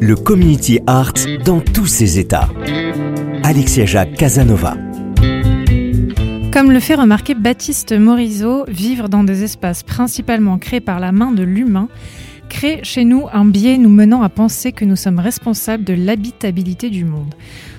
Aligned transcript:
Le 0.00 0.14
community 0.14 0.80
art 0.86 1.14
dans 1.44 1.60
tous 1.60 1.86
ses 1.86 2.18
états. 2.18 2.48
Alexia 3.42 3.86
Jacques 3.86 4.14
Casanova. 4.14 4.76
Comme 6.52 6.70
le 6.70 6.80
fait 6.80 6.94
remarquer 6.94 7.34
Baptiste 7.34 7.92
Morisot, 7.92 8.64
vivre 8.68 9.08
dans 9.08 9.24
des 9.24 9.44
espaces 9.44 9.82
principalement 9.82 10.58
créés 10.58 10.80
par 10.80 11.00
la 11.00 11.12
main 11.12 11.32
de 11.32 11.42
l'humain 11.42 11.88
crée 12.48 12.80
chez 12.82 13.04
nous 13.04 13.26
un 13.32 13.44
biais 13.44 13.78
nous 13.78 13.88
menant 13.88 14.22
à 14.22 14.28
penser 14.28 14.72
que 14.72 14.84
nous 14.84 14.96
sommes 14.96 15.18
responsables 15.18 15.84
de 15.84 15.94
l'habitabilité 15.94 16.90
du 16.90 17.04
monde. 17.04 17.34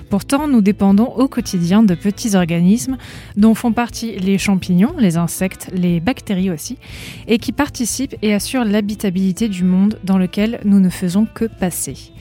Pourtant, 0.08 0.46
nous 0.46 0.60
dépendons 0.60 1.12
au 1.16 1.26
quotidien 1.26 1.82
de 1.82 1.94
petits 1.94 2.36
organismes 2.36 2.96
dont 3.36 3.54
font 3.54 3.72
partie 3.72 4.16
les 4.18 4.38
champignons, 4.38 4.94
les 4.98 5.16
insectes, 5.16 5.68
les 5.72 6.00
bactéries 6.00 6.50
aussi, 6.50 6.78
et 7.26 7.38
qui 7.38 7.52
participent 7.52 8.16
et 8.22 8.32
assurent 8.32 8.64
l'habitabilité 8.64 9.48
du 9.48 9.64
monde 9.64 9.98
dans 10.04 10.18
lequel 10.18 10.60
nous 10.64 10.80
ne 10.80 10.90
faisons 10.90 11.26
que 11.26 11.44
passer. 11.44 12.12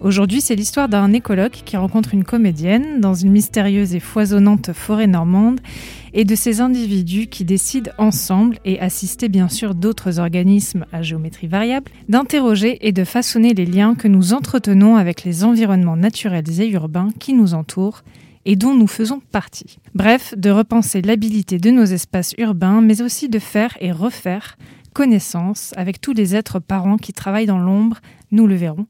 Aujourd'hui, 0.00 0.40
c'est 0.40 0.54
l'histoire 0.54 0.88
d'un 0.88 1.12
écologue 1.12 1.52
qui 1.52 1.76
rencontre 1.76 2.14
une 2.14 2.24
comédienne 2.24 3.00
dans 3.00 3.14
une 3.14 3.32
mystérieuse 3.32 3.94
et 3.94 4.00
foisonnante 4.00 4.72
forêt 4.72 5.06
normande 5.06 5.60
et 6.12 6.24
de 6.24 6.34
ces 6.34 6.60
individus 6.60 7.26
qui 7.26 7.44
décident 7.44 7.90
ensemble, 7.98 8.58
et 8.64 8.78
assistés 8.80 9.28
bien 9.28 9.48
sûr 9.48 9.74
d'autres 9.74 10.20
organismes 10.20 10.86
à 10.92 11.02
géométrie 11.02 11.48
variable, 11.48 11.90
d'interroger 12.08 12.86
et 12.86 12.92
de 12.92 13.04
façonner 13.04 13.52
les 13.54 13.66
liens 13.66 13.94
que 13.94 14.08
nous 14.08 14.32
entretenons 14.32 14.96
avec 14.96 15.24
les 15.24 15.42
environnements 15.42 15.96
naturels 15.96 16.60
et 16.60 16.68
urbains 16.68 17.08
qui 17.18 17.32
nous 17.32 17.54
entourent 17.54 18.02
et 18.44 18.56
dont 18.56 18.74
nous 18.74 18.86
faisons 18.86 19.20
partie. 19.32 19.78
Bref, 19.94 20.34
de 20.36 20.50
repenser 20.50 21.02
l'habilité 21.02 21.58
de 21.58 21.70
nos 21.70 21.84
espaces 21.84 22.34
urbains, 22.38 22.80
mais 22.80 23.02
aussi 23.02 23.28
de 23.28 23.38
faire 23.38 23.76
et 23.80 23.90
refaire 23.90 24.56
connaissance 24.92 25.74
avec 25.76 26.00
tous 26.00 26.12
les 26.12 26.36
êtres 26.36 26.60
parents 26.60 26.96
qui 26.96 27.12
travaillent 27.12 27.46
dans 27.46 27.58
l'ombre, 27.58 27.98
nous 28.34 28.46
le 28.46 28.56
verrons, 28.56 28.86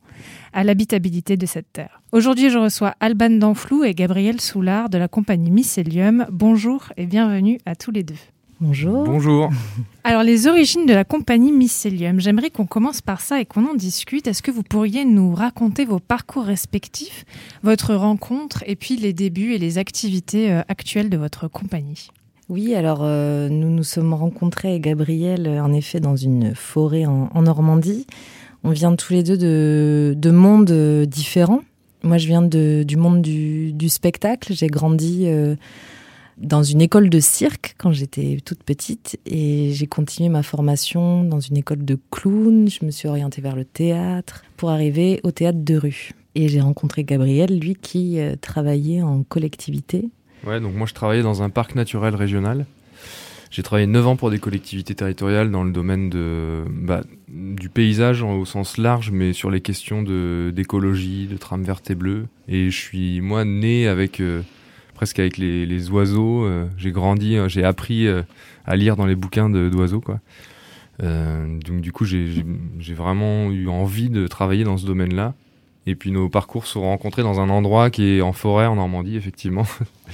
à 0.52 0.64
l'habitabilité 0.64 1.36
de 1.36 1.46
cette 1.46 1.72
terre. 1.72 2.00
Aujourd'hui, 2.12 2.50
je 2.50 2.58
reçois 2.58 2.94
Alban 3.00 3.30
Danflou 3.30 3.84
et 3.84 3.94
Gabriel 3.94 4.40
Soulard 4.40 4.88
de 4.88 4.98
la 4.98 5.06
compagnie 5.06 5.50
Mycelium. 5.50 6.26
Bonjour 6.30 6.92
et 6.96 7.06
bienvenue 7.06 7.58
à 7.66 7.76
tous 7.76 7.90
les 7.90 8.02
deux. 8.02 8.14
Bonjour. 8.60 9.04
Bonjour. 9.04 9.50
Alors, 10.04 10.22
les 10.22 10.46
origines 10.46 10.86
de 10.86 10.94
la 10.94 11.04
compagnie 11.04 11.52
Mycelium, 11.52 12.20
j'aimerais 12.20 12.50
qu'on 12.50 12.66
commence 12.66 13.02
par 13.02 13.20
ça 13.20 13.40
et 13.40 13.44
qu'on 13.44 13.66
en 13.66 13.74
discute. 13.74 14.26
Est-ce 14.26 14.42
que 14.42 14.50
vous 14.50 14.62
pourriez 14.62 15.04
nous 15.04 15.34
raconter 15.34 15.84
vos 15.84 15.98
parcours 15.98 16.44
respectifs, 16.44 17.24
votre 17.62 17.94
rencontre 17.94 18.64
et 18.66 18.76
puis 18.76 18.96
les 18.96 19.12
débuts 19.12 19.52
et 19.52 19.58
les 19.58 19.76
activités 19.76 20.52
euh, 20.52 20.62
actuelles 20.68 21.10
de 21.10 21.16
votre 21.16 21.48
compagnie? 21.48 22.08
Oui, 22.48 22.74
alors 22.74 23.00
euh, 23.02 23.48
nous 23.48 23.70
nous 23.70 23.82
sommes 23.82 24.14
rencontrés 24.14 24.78
Gabriel, 24.78 25.48
en 25.48 25.72
effet, 25.72 25.98
dans 25.98 26.16
une 26.16 26.54
forêt 26.54 27.06
en, 27.06 27.30
en 27.34 27.42
Normandie. 27.42 28.06
On 28.64 28.70
vient 28.70 28.96
tous 28.96 29.12
les 29.12 29.22
deux 29.22 29.36
de, 29.36 30.14
de 30.16 30.30
mondes 30.30 30.70
euh, 30.70 31.04
différents. 31.04 31.60
Moi, 32.02 32.16
je 32.16 32.26
viens 32.26 32.42
de, 32.42 32.82
du 32.82 32.96
monde 32.96 33.20
du, 33.20 33.72
du 33.74 33.90
spectacle. 33.90 34.54
J'ai 34.54 34.68
grandi 34.68 35.24
euh, 35.26 35.54
dans 36.38 36.62
une 36.62 36.80
école 36.80 37.10
de 37.10 37.20
cirque 37.20 37.74
quand 37.76 37.92
j'étais 37.92 38.38
toute 38.42 38.62
petite 38.62 39.18
et 39.26 39.70
j'ai 39.72 39.86
continué 39.86 40.30
ma 40.30 40.42
formation 40.42 41.24
dans 41.24 41.40
une 41.40 41.58
école 41.58 41.84
de 41.84 41.98
clown. 42.10 42.68
Je 42.68 42.86
me 42.86 42.90
suis 42.90 43.06
orientée 43.06 43.42
vers 43.42 43.54
le 43.54 43.66
théâtre 43.66 44.44
pour 44.56 44.70
arriver 44.70 45.20
au 45.24 45.30
théâtre 45.30 45.58
de 45.62 45.76
rue. 45.76 46.12
Et 46.34 46.48
j'ai 46.48 46.62
rencontré 46.62 47.04
Gabriel, 47.04 47.58
lui 47.58 47.74
qui 47.74 48.18
euh, 48.18 48.34
travaillait 48.40 49.02
en 49.02 49.24
collectivité. 49.24 50.08
Ouais, 50.46 50.58
donc 50.58 50.74
moi 50.74 50.86
je 50.86 50.94
travaillais 50.94 51.22
dans 51.22 51.42
un 51.42 51.50
parc 51.50 51.74
naturel 51.74 52.14
régional. 52.14 52.66
J'ai 53.54 53.62
travaillé 53.62 53.86
9 53.86 54.08
ans 54.08 54.16
pour 54.16 54.32
des 54.32 54.40
collectivités 54.40 54.96
territoriales 54.96 55.48
dans 55.52 55.62
le 55.62 55.70
domaine 55.70 56.10
de, 56.10 56.64
bah, 56.68 57.02
du 57.28 57.68
paysage 57.68 58.20
au 58.20 58.44
sens 58.44 58.78
large, 58.78 59.12
mais 59.12 59.32
sur 59.32 59.48
les 59.48 59.60
questions 59.60 60.02
d'écologie, 60.02 61.28
de, 61.28 61.36
trame 61.36 61.62
verte 61.62 61.88
et 61.88 61.94
bleue. 61.94 62.26
Et 62.48 62.68
je 62.70 62.76
suis, 62.76 63.20
moi, 63.20 63.44
né 63.44 63.86
avec, 63.86 64.18
euh, 64.18 64.42
presque 64.94 65.20
avec 65.20 65.38
les, 65.38 65.88
oiseaux. 65.88 66.42
euh, 66.44 66.66
j'ai 66.76 66.90
grandi, 66.90 67.36
euh, 67.36 67.48
j'ai 67.48 67.62
appris 67.62 68.08
à 68.66 68.74
lire 68.74 68.96
dans 68.96 69.06
les 69.06 69.14
bouquins 69.14 69.48
d'oiseaux, 69.48 70.00
quoi. 70.00 70.18
Donc 70.98 71.80
du 71.80 71.92
coup, 71.92 72.04
j'ai- 72.04 72.44
vraiment 72.92 73.52
eu 73.52 73.68
envie 73.68 74.10
de 74.10 74.26
travailler 74.26 74.64
dans 74.64 74.78
ce 74.78 74.86
domaine-là. 74.86 75.32
Et 75.86 75.94
puis 75.94 76.10
nos 76.10 76.28
parcours 76.28 76.66
se 76.66 76.72
sont 76.72 76.82
rencontrés 76.82 77.22
dans 77.22 77.38
un 77.38 77.50
endroit 77.50 77.90
qui 77.90 78.16
est 78.16 78.20
en 78.20 78.32
forêt 78.32 78.66
en 78.66 78.74
Normandie, 78.74 79.14
effectivement, 79.14 79.66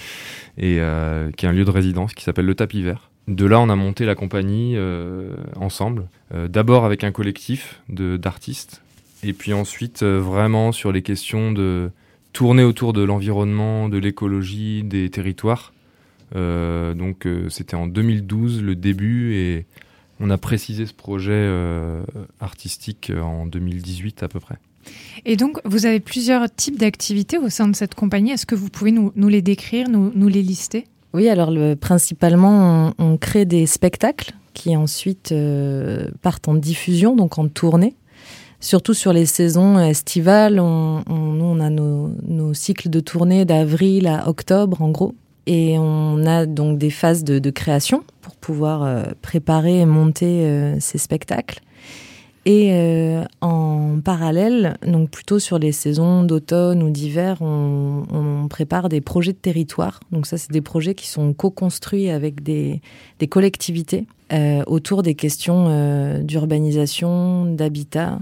et 0.58 0.78
qui 1.38 1.46
est 1.46 1.48
un 1.48 1.52
lieu 1.52 1.64
de 1.64 1.70
résidence 1.70 2.12
qui 2.12 2.22
s'appelle 2.24 2.44
le 2.44 2.54
Tapis 2.54 2.82
Vert. 2.82 3.09
De 3.30 3.46
là, 3.46 3.60
on 3.60 3.68
a 3.68 3.76
monté 3.76 4.06
la 4.06 4.16
compagnie 4.16 4.72
euh, 4.74 5.36
ensemble, 5.54 6.08
euh, 6.34 6.48
d'abord 6.48 6.84
avec 6.84 7.04
un 7.04 7.12
collectif 7.12 7.80
d'artistes, 7.88 8.82
et 9.22 9.32
puis 9.32 9.52
ensuite 9.52 10.02
euh, 10.02 10.18
vraiment 10.18 10.72
sur 10.72 10.90
les 10.90 11.02
questions 11.02 11.52
de 11.52 11.92
tourner 12.32 12.64
autour 12.64 12.92
de 12.92 13.02
l'environnement, 13.02 13.88
de 13.88 13.98
l'écologie, 13.98 14.82
des 14.82 15.08
territoires. 15.10 15.72
Donc 16.34 17.26
c'était 17.48 17.74
en 17.74 17.88
2012 17.88 18.62
le 18.62 18.76
début 18.76 19.34
et 19.34 19.66
on 20.20 20.30
a 20.30 20.38
précisé 20.38 20.86
ce 20.86 20.94
projet 20.94 21.50
artistique 22.38 23.10
en 23.20 23.46
2018 23.46 24.22
à 24.22 24.28
peu 24.28 24.38
près. 24.38 24.54
Et 25.24 25.34
donc, 25.34 25.58
vous 25.64 25.86
avez 25.86 25.98
plusieurs 25.98 26.48
types 26.54 26.78
d'activités 26.78 27.36
au 27.36 27.48
sein 27.48 27.66
de 27.66 27.74
cette 27.74 27.96
compagnie. 27.96 28.30
Est-ce 28.30 28.46
que 28.46 28.54
vous 28.54 28.68
pouvez 28.68 28.92
nous, 28.92 29.12
les 29.16 29.42
décrire, 29.42 29.88
nous 29.88 30.28
les 30.28 30.42
lister? 30.42 30.84
Oui, 31.12 31.28
alors 31.28 31.50
le, 31.50 31.74
principalement, 31.74 32.92
on, 32.98 33.04
on 33.04 33.16
crée 33.16 33.44
des 33.44 33.66
spectacles 33.66 34.32
qui 34.54 34.76
ensuite 34.76 35.32
euh, 35.32 36.08
partent 36.22 36.48
en 36.48 36.54
diffusion, 36.54 37.16
donc 37.16 37.38
en 37.38 37.48
tournée. 37.48 37.96
Surtout 38.60 38.92
sur 38.92 39.12
les 39.12 39.24
saisons 39.24 39.78
estivales, 39.78 40.60
on, 40.60 41.02
on, 41.08 41.60
a 41.60 41.70
nos, 41.70 42.10
nos 42.26 42.52
cycles 42.52 42.90
de 42.90 43.00
tournée 43.00 43.46
d'avril 43.46 44.06
à 44.06 44.28
octobre, 44.28 44.82
en 44.82 44.90
gros. 44.90 45.14
Et 45.46 45.78
on 45.78 46.26
a 46.26 46.44
donc 46.44 46.78
des 46.78 46.90
phases 46.90 47.24
de, 47.24 47.38
de 47.38 47.50
création 47.50 48.04
pour 48.20 48.36
pouvoir 48.36 48.82
euh, 48.82 49.02
préparer 49.22 49.80
et 49.80 49.86
monter 49.86 50.44
euh, 50.44 50.76
ces 50.78 50.98
spectacles. 50.98 51.60
Et 52.46 52.70
euh, 52.72 53.24
en 53.42 54.00
parallèle, 54.02 54.78
donc 54.86 55.10
plutôt 55.10 55.38
sur 55.38 55.58
les 55.58 55.72
saisons 55.72 56.22
d'automne 56.22 56.82
ou 56.82 56.88
d'hiver, 56.88 57.36
on, 57.42 58.04
on 58.10 58.48
prépare 58.48 58.88
des 58.88 59.02
projets 59.02 59.32
de 59.32 59.38
territoire. 59.38 60.00
Donc 60.10 60.26
ça, 60.26 60.38
c'est 60.38 60.50
des 60.50 60.62
projets 60.62 60.94
qui 60.94 61.06
sont 61.06 61.34
co-construits 61.34 62.08
avec 62.08 62.42
des, 62.42 62.80
des 63.18 63.26
collectivités 63.26 64.06
euh, 64.32 64.62
autour 64.66 65.02
des 65.02 65.14
questions 65.14 65.66
euh, 65.68 66.22
d'urbanisation, 66.22 67.44
d'habitat, 67.44 68.20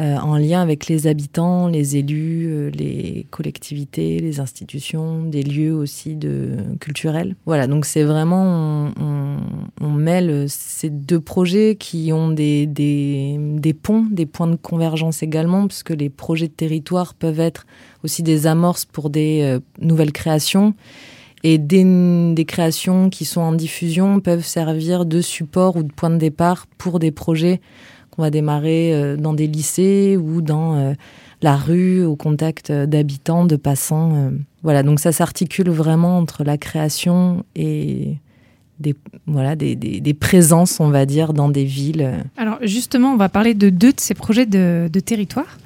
euh, 0.00 0.16
en 0.16 0.38
lien 0.38 0.62
avec 0.62 0.86
les 0.86 1.06
habitants, 1.06 1.68
les 1.68 1.98
élus, 1.98 2.46
euh, 2.46 2.70
les 2.70 3.26
collectivités, 3.30 4.18
les 4.18 4.40
institutions, 4.40 5.24
des 5.24 5.42
lieux 5.42 5.74
aussi 5.74 6.16
de 6.16 6.56
culturels. 6.80 7.36
Voilà, 7.44 7.66
donc 7.66 7.84
c'est 7.84 8.04
vraiment 8.04 8.90
on, 8.98 9.90
mêle 9.90 10.46
ces 10.48 10.88
deux 10.88 11.20
projets 11.20 11.76
qui 11.78 12.14
ont 12.14 12.30
des, 12.30 12.66
des, 12.66 13.74
ponts, 13.74 14.06
des 14.10 14.24
points 14.24 14.46
de 14.46 14.56
convergence 14.56 15.22
également, 15.22 15.66
puisque 15.66 15.90
les 15.90 16.08
projets 16.08 16.48
de 16.48 16.52
territoire 16.52 17.12
peuvent 17.12 17.40
être 17.40 17.66
aussi 18.02 18.22
des 18.22 18.46
amorces 18.46 18.86
pour 18.86 19.10
des 19.10 19.42
euh, 19.42 19.60
nouvelles 19.82 20.12
créations. 20.12 20.72
Et 21.42 21.58
des, 21.58 22.44
créations 22.46 23.10
qui 23.10 23.24
sont 23.26 23.40
en 23.40 23.52
diffusion 23.52 24.20
peuvent 24.20 24.44
servir 24.44 25.04
de 25.04 25.20
support 25.20 25.76
ou 25.76 25.82
de 25.82 25.92
point 25.92 26.10
de 26.10 26.16
départ 26.16 26.66
pour 26.78 26.98
des 26.98 27.10
projets 27.10 27.60
qu'on 28.20 28.24
va 28.24 28.30
démarrer 28.30 28.92
euh, 28.92 29.16
dans 29.16 29.32
des 29.32 29.46
lycées 29.46 30.18
ou 30.18 30.42
dans 30.42 30.76
euh, 30.76 30.92
la 31.40 31.56
rue, 31.56 32.04
au 32.04 32.16
contact 32.16 32.70
d'habitants, 32.70 33.46
de 33.46 33.56
passants. 33.56 34.12
Euh. 34.14 34.30
Voilà, 34.62 34.82
donc 34.82 35.00
ça 35.00 35.10
s'articule 35.10 35.70
vraiment 35.70 36.18
entre 36.18 36.44
la 36.44 36.58
création 36.58 37.44
et 37.56 38.18
des, 38.78 38.94
voilà, 39.26 39.56
des, 39.56 39.74
des, 39.74 40.14
présences, 40.14 40.80
on 40.80 40.90
va 40.90 41.06
dire, 41.06 41.32
dans 41.32 41.48
des 41.48 41.64
villes. 41.64 42.24
Alors 42.36 42.58
justement, 42.62 43.12
on 43.12 43.16
va 43.16 43.30
parler 43.30 43.54
de 43.54 43.70
deux 43.70 43.92
de 43.92 44.00
ces 44.00 44.14
projets 44.14 44.46
de 44.46 44.88
territoire. 45.00 45.58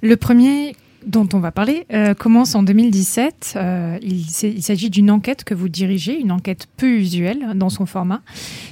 Le 0.00 0.16
premier 0.16 0.74
dont 1.08 1.28
on 1.32 1.40
va 1.40 1.50
parler 1.50 1.86
euh, 1.92 2.14
commence 2.14 2.54
en 2.54 2.62
2017. 2.62 3.54
Euh, 3.56 3.98
il, 4.02 4.26
il 4.42 4.62
s'agit 4.62 4.90
d'une 4.90 5.10
enquête 5.10 5.42
que 5.42 5.54
vous 5.54 5.68
dirigez, 5.68 6.20
une 6.20 6.30
enquête 6.30 6.66
peu 6.76 6.90
usuelle 6.90 7.52
dans 7.54 7.70
son 7.70 7.86
format. 7.86 8.20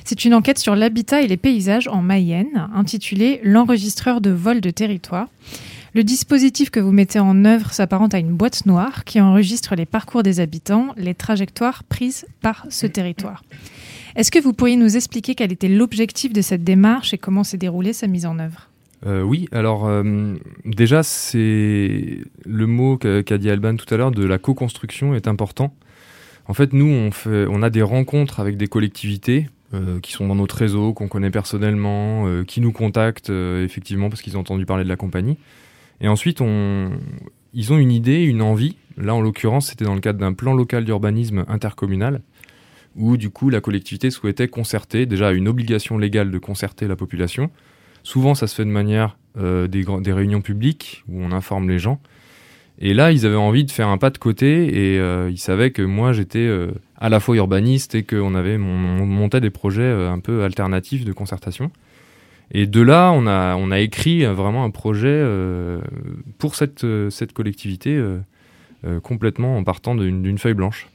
C'est 0.05 0.25
une 0.25 0.35
enquête 0.35 0.59
sur 0.59 0.77
l'habitat 0.77 1.23
et 1.23 1.27
les 1.27 1.37
paysages 1.37 1.89
en 1.89 2.03
Mayenne, 2.03 2.69
intitulée 2.75 3.41
L'enregistreur 3.43 4.21
de 4.21 4.31
vol 4.31 4.61
de 4.61 4.71
territoire. 4.71 5.29
Le 5.95 6.05
dispositif 6.05 6.69
que 6.69 6.79
vous 6.79 6.93
mettez 6.93 7.19
en 7.19 7.47
œuvre 7.47 7.73
s'apparente 7.73 8.13
à 8.13 8.19
une 8.19 8.35
boîte 8.35 8.67
noire 8.67 9.05
qui 9.05 9.19
enregistre 9.19 9.75
les 9.75 9.87
parcours 9.87 10.23
des 10.23 10.41
habitants, 10.41 10.89
les 10.99 11.15
trajectoires 11.15 11.85
prises 11.85 12.27
par 12.43 12.67
ce 12.69 12.87
territoire. 12.87 13.43
Est-ce 14.15 14.31
que 14.31 14.39
vous 14.39 14.53
pourriez 14.53 14.77
nous 14.77 14.97
expliquer 14.97 15.35
quel 15.35 15.53
était 15.53 15.69
l'objectif 15.69 16.35
de 16.35 16.43
cette 16.43 16.65
démarche 16.65 17.15
et 17.15 17.19
comment 17.19 17.45
s'est 17.45 17.57
déroulée 17.57 17.95
sa 17.95 18.09
mise 18.09 18.27
en 18.27 18.39
œuvre? 18.39 18.69
Euh, 19.07 19.23
oui, 19.23 19.49
alors 19.53 19.87
euh, 19.87 20.35
déjà, 20.65 21.03
c'est 21.03 22.19
le 22.45 22.67
mot 22.67 22.97
qu'a 22.99 23.39
dit 23.39 23.51
Alban 23.51 23.77
tout 23.77 23.93
à 23.95 23.97
l'heure 23.97 24.11
de 24.11 24.25
la 24.25 24.39
co-construction 24.39 25.15
est 25.15 25.29
important. 25.29 25.75
En 26.49 26.55
fait, 26.55 26.73
nous, 26.73 26.87
on, 26.87 27.11
fait, 27.13 27.47
on 27.49 27.63
a 27.63 27.71
des 27.71 27.83
rencontres 27.83 28.41
avec 28.41 28.57
des 28.57 28.67
collectivités 28.67 29.49
euh, 29.75 30.01
qui 30.01 30.13
sont 30.13 30.27
dans 30.27 30.35
notre 30.35 30.57
réseau, 30.57 30.93
qu'on 30.93 31.09
connaît 31.09 31.31
personnellement, 31.31 32.27
qui 32.45 32.61
nous 32.61 32.73
contactent 32.73 33.31
effectivement 33.31 34.09
parce 34.09 34.23
qu'ils 34.23 34.37
ont 34.37 34.41
entendu 34.41 34.67
parler 34.67 34.85
de 34.85 34.89
la 34.89 34.97
compagnie. 34.97 35.39
Et 36.01 36.09
ensuite, 36.09 36.41
ils 37.55 37.73
ont 37.73 37.79
une 37.79 37.93
idée, 37.93 38.23
une 38.23 38.43
envie. 38.43 38.77
Là, 38.97 39.15
en 39.15 39.21
l'occurrence, 39.21 39.69
c'était 39.69 39.85
dans 39.85 39.95
le 39.95 40.01
cadre 40.01 40.19
d'un 40.19 40.33
plan 40.33 40.55
local 40.55 40.85
d'urbanisme 40.85 41.45
intercommunal 41.49 42.23
où 42.97 43.19
du 43.19 43.29
coup 43.31 43.51
la 43.51 43.61
collectivité 43.61 44.11
souhaitait 44.11 44.49
concerter, 44.49 45.05
déjà 45.07 45.33
une 45.33 45.49
obligation 45.49 45.99
légale 45.99 46.31
de 46.31 46.39
concerter 46.39 46.89
la 46.89 46.97
population, 46.97 47.51
Souvent, 48.07 48.37
ça 48.37 48.47
se 48.47 48.55
fait 48.55 48.65
de 48.65 48.71
manière 48.71 49.19
euh, 49.37 49.67
des, 49.67 50.13
réunions 50.13 50.41
publiques 50.41 51.03
où 51.09 51.21
on 51.25 51.33
informe 51.33 51.69
les 51.69 51.81
gens. 51.81 52.01
Et 52.79 52.95
là, 52.95 53.11
ils 53.11 53.27
avaient 53.27 53.35
envie 53.35 53.65
de 53.65 53.71
faire 53.73 53.89
un 53.89 53.99
pas 53.99 54.11
de 54.11 54.19
côté 54.19 54.93
et 54.93 55.01
euh, 55.01 55.29
ils 55.29 55.41
savaient 55.41 55.73
que 55.73 55.83
moi, 55.83 56.13
j'étais 56.13 56.39
euh, 56.39 56.71
à 56.97 57.09
la 57.09 57.19
fois 57.19 57.35
urbaniste 57.35 57.97
et 57.97 58.05
qu'on 58.05 58.37
avait 58.37 58.59
on, 58.59 59.03
on 59.03 59.07
montait 59.07 59.41
des 59.41 59.51
projets 59.51 59.91
un 59.91 60.21
peu 60.21 60.45
alternatifs 60.45 61.05
de 61.05 61.13
concertation. 61.13 61.73
Et 62.53 62.69
de 62.69 62.81
là, 62.81 63.11
on 63.11 63.27
a, 63.27 63.81
écrit 63.81 64.25
vraiment 64.25 64.63
un 64.63 64.71
projet 64.71 65.21
pour 66.39 66.55
cette 66.55 67.33
collectivité 67.35 68.01
complètement 69.03 69.59
en 69.59 69.65
partant 69.65 69.97
d'une 69.97 70.39
feuille 70.39 70.55
blanche. 70.55 70.87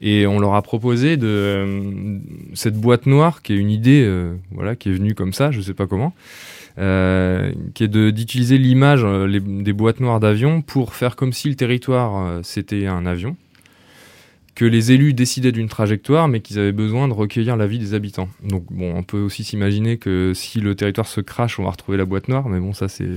Et 0.00 0.26
on 0.26 0.38
leur 0.38 0.54
a 0.54 0.62
proposé 0.62 1.18
euh, 1.22 2.18
cette 2.54 2.76
boîte 2.76 3.06
noire, 3.06 3.42
qui 3.42 3.52
est 3.52 3.56
une 3.56 3.70
idée, 3.70 4.04
euh, 4.04 4.34
voilà, 4.52 4.76
qui 4.76 4.90
est 4.90 4.92
venue 4.92 5.14
comme 5.14 5.32
ça, 5.32 5.50
je 5.50 5.60
sais 5.60 5.74
pas 5.74 5.86
comment, 5.86 6.14
euh, 6.78 7.52
qui 7.74 7.84
est 7.84 7.88
d'utiliser 7.88 8.58
l'image 8.58 9.04
des 9.04 9.72
boîtes 9.72 9.98
noires 9.98 10.20
d'avions 10.20 10.62
pour 10.62 10.94
faire 10.94 11.16
comme 11.16 11.32
si 11.32 11.48
le 11.48 11.56
territoire 11.56 12.40
c'était 12.44 12.86
un 12.86 13.06
avion, 13.06 13.36
que 14.54 14.64
les 14.64 14.92
élus 14.92 15.14
décidaient 15.14 15.52
d'une 15.52 15.68
trajectoire, 15.68 16.28
mais 16.28 16.40
qu'ils 16.40 16.60
avaient 16.60 16.72
besoin 16.72 17.08
de 17.08 17.12
recueillir 17.12 17.56
l'avis 17.56 17.80
des 17.80 17.94
habitants. 17.94 18.28
Donc 18.44 18.66
bon, 18.70 18.94
on 18.94 19.02
peut 19.02 19.20
aussi 19.20 19.42
s'imaginer 19.42 19.96
que 19.96 20.32
si 20.34 20.60
le 20.60 20.76
territoire 20.76 21.08
se 21.08 21.20
crache, 21.20 21.58
on 21.58 21.64
va 21.64 21.70
retrouver 21.70 21.98
la 21.98 22.04
boîte 22.04 22.28
noire, 22.28 22.48
mais 22.48 22.60
bon, 22.60 22.72
ça 22.72 22.86
c'est 22.86 23.08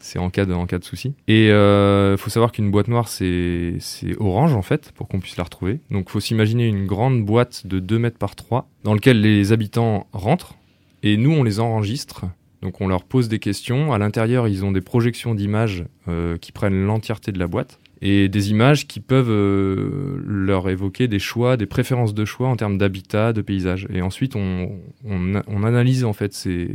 c'est 0.00 0.18
en 0.18 0.30
cas 0.30 0.44
de, 0.44 0.52
en 0.52 0.66
souci. 0.82 1.14
Et 1.26 1.50
euh, 1.50 2.16
faut 2.16 2.30
savoir 2.30 2.52
qu'une 2.52 2.70
boîte 2.70 2.88
noire, 2.88 3.08
c'est 3.08 3.78
orange 4.18 4.54
en 4.54 4.62
fait, 4.62 4.92
pour 4.92 5.08
qu'on 5.08 5.20
puisse 5.20 5.36
la 5.36 5.44
retrouver. 5.44 5.80
Donc 5.90 6.06
il 6.08 6.12
faut 6.12 6.20
s'imaginer 6.20 6.66
une 6.66 6.86
grande 6.86 7.24
boîte 7.24 7.66
de 7.66 7.80
2 7.80 7.98
mètres 7.98 8.18
par 8.18 8.36
3 8.36 8.68
dans 8.84 8.94
laquelle 8.94 9.20
les 9.20 9.52
habitants 9.52 10.06
rentrent 10.12 10.54
et 11.02 11.16
nous 11.16 11.32
on 11.32 11.42
les 11.42 11.60
enregistre. 11.60 12.26
Donc 12.62 12.80
on 12.80 12.88
leur 12.88 13.04
pose 13.04 13.28
des 13.28 13.38
questions. 13.38 13.92
À 13.92 13.98
l'intérieur, 13.98 14.48
ils 14.48 14.64
ont 14.64 14.72
des 14.72 14.80
projections 14.80 15.34
d'images 15.34 15.84
euh, 16.08 16.36
qui 16.38 16.52
prennent 16.52 16.84
l'entièreté 16.84 17.32
de 17.32 17.38
la 17.38 17.46
boîte 17.46 17.78
et 18.00 18.28
des 18.28 18.50
images 18.50 18.86
qui 18.86 19.00
peuvent 19.00 19.30
euh, 19.30 20.22
leur 20.24 20.68
évoquer 20.68 21.08
des 21.08 21.18
choix, 21.18 21.56
des 21.56 21.66
préférences 21.66 22.14
de 22.14 22.24
choix 22.24 22.48
en 22.48 22.56
termes 22.56 22.78
d'habitat, 22.78 23.32
de 23.32 23.42
paysage. 23.42 23.88
Et 23.92 24.02
ensuite, 24.02 24.36
on, 24.36 24.70
on 25.04 25.64
analyse 25.64 26.04
en 26.04 26.12
fait 26.12 26.32
ces, 26.32 26.68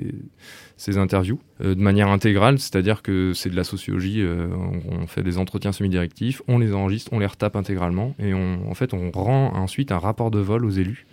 ces 0.78 0.98
interviews 0.98 1.40
euh, 1.62 1.76
de 1.76 1.82
manière 1.82 2.10
intégrale, 2.10 2.60
c'est-à-dire 2.60 3.02
que 3.02 3.34
c'est 3.34 3.50
de 3.50 3.56
la 3.56 3.64
sociologie, 3.64 4.22
euh, 4.22 4.48
on, 4.90 5.08
fait 5.08 5.24
des 5.24 5.38
entretiens 5.38 5.72
semi-directifs, 5.72 6.42
on 6.48 6.60
les 6.60 6.74
enregistre, 6.74 7.12
on 7.14 7.20
les 7.20 7.26
retape 7.26 7.56
intégralement 7.56 8.16
et 8.20 8.34
en 8.34 8.74
fait 8.74 8.94
on 8.94 9.12
rend 9.12 9.54
ensuite 9.56 9.92
un 9.92 10.00
rapport 10.00 10.32
de 10.32 10.40
vol 10.40 10.66
aux 10.66 10.72
élus 10.72 11.06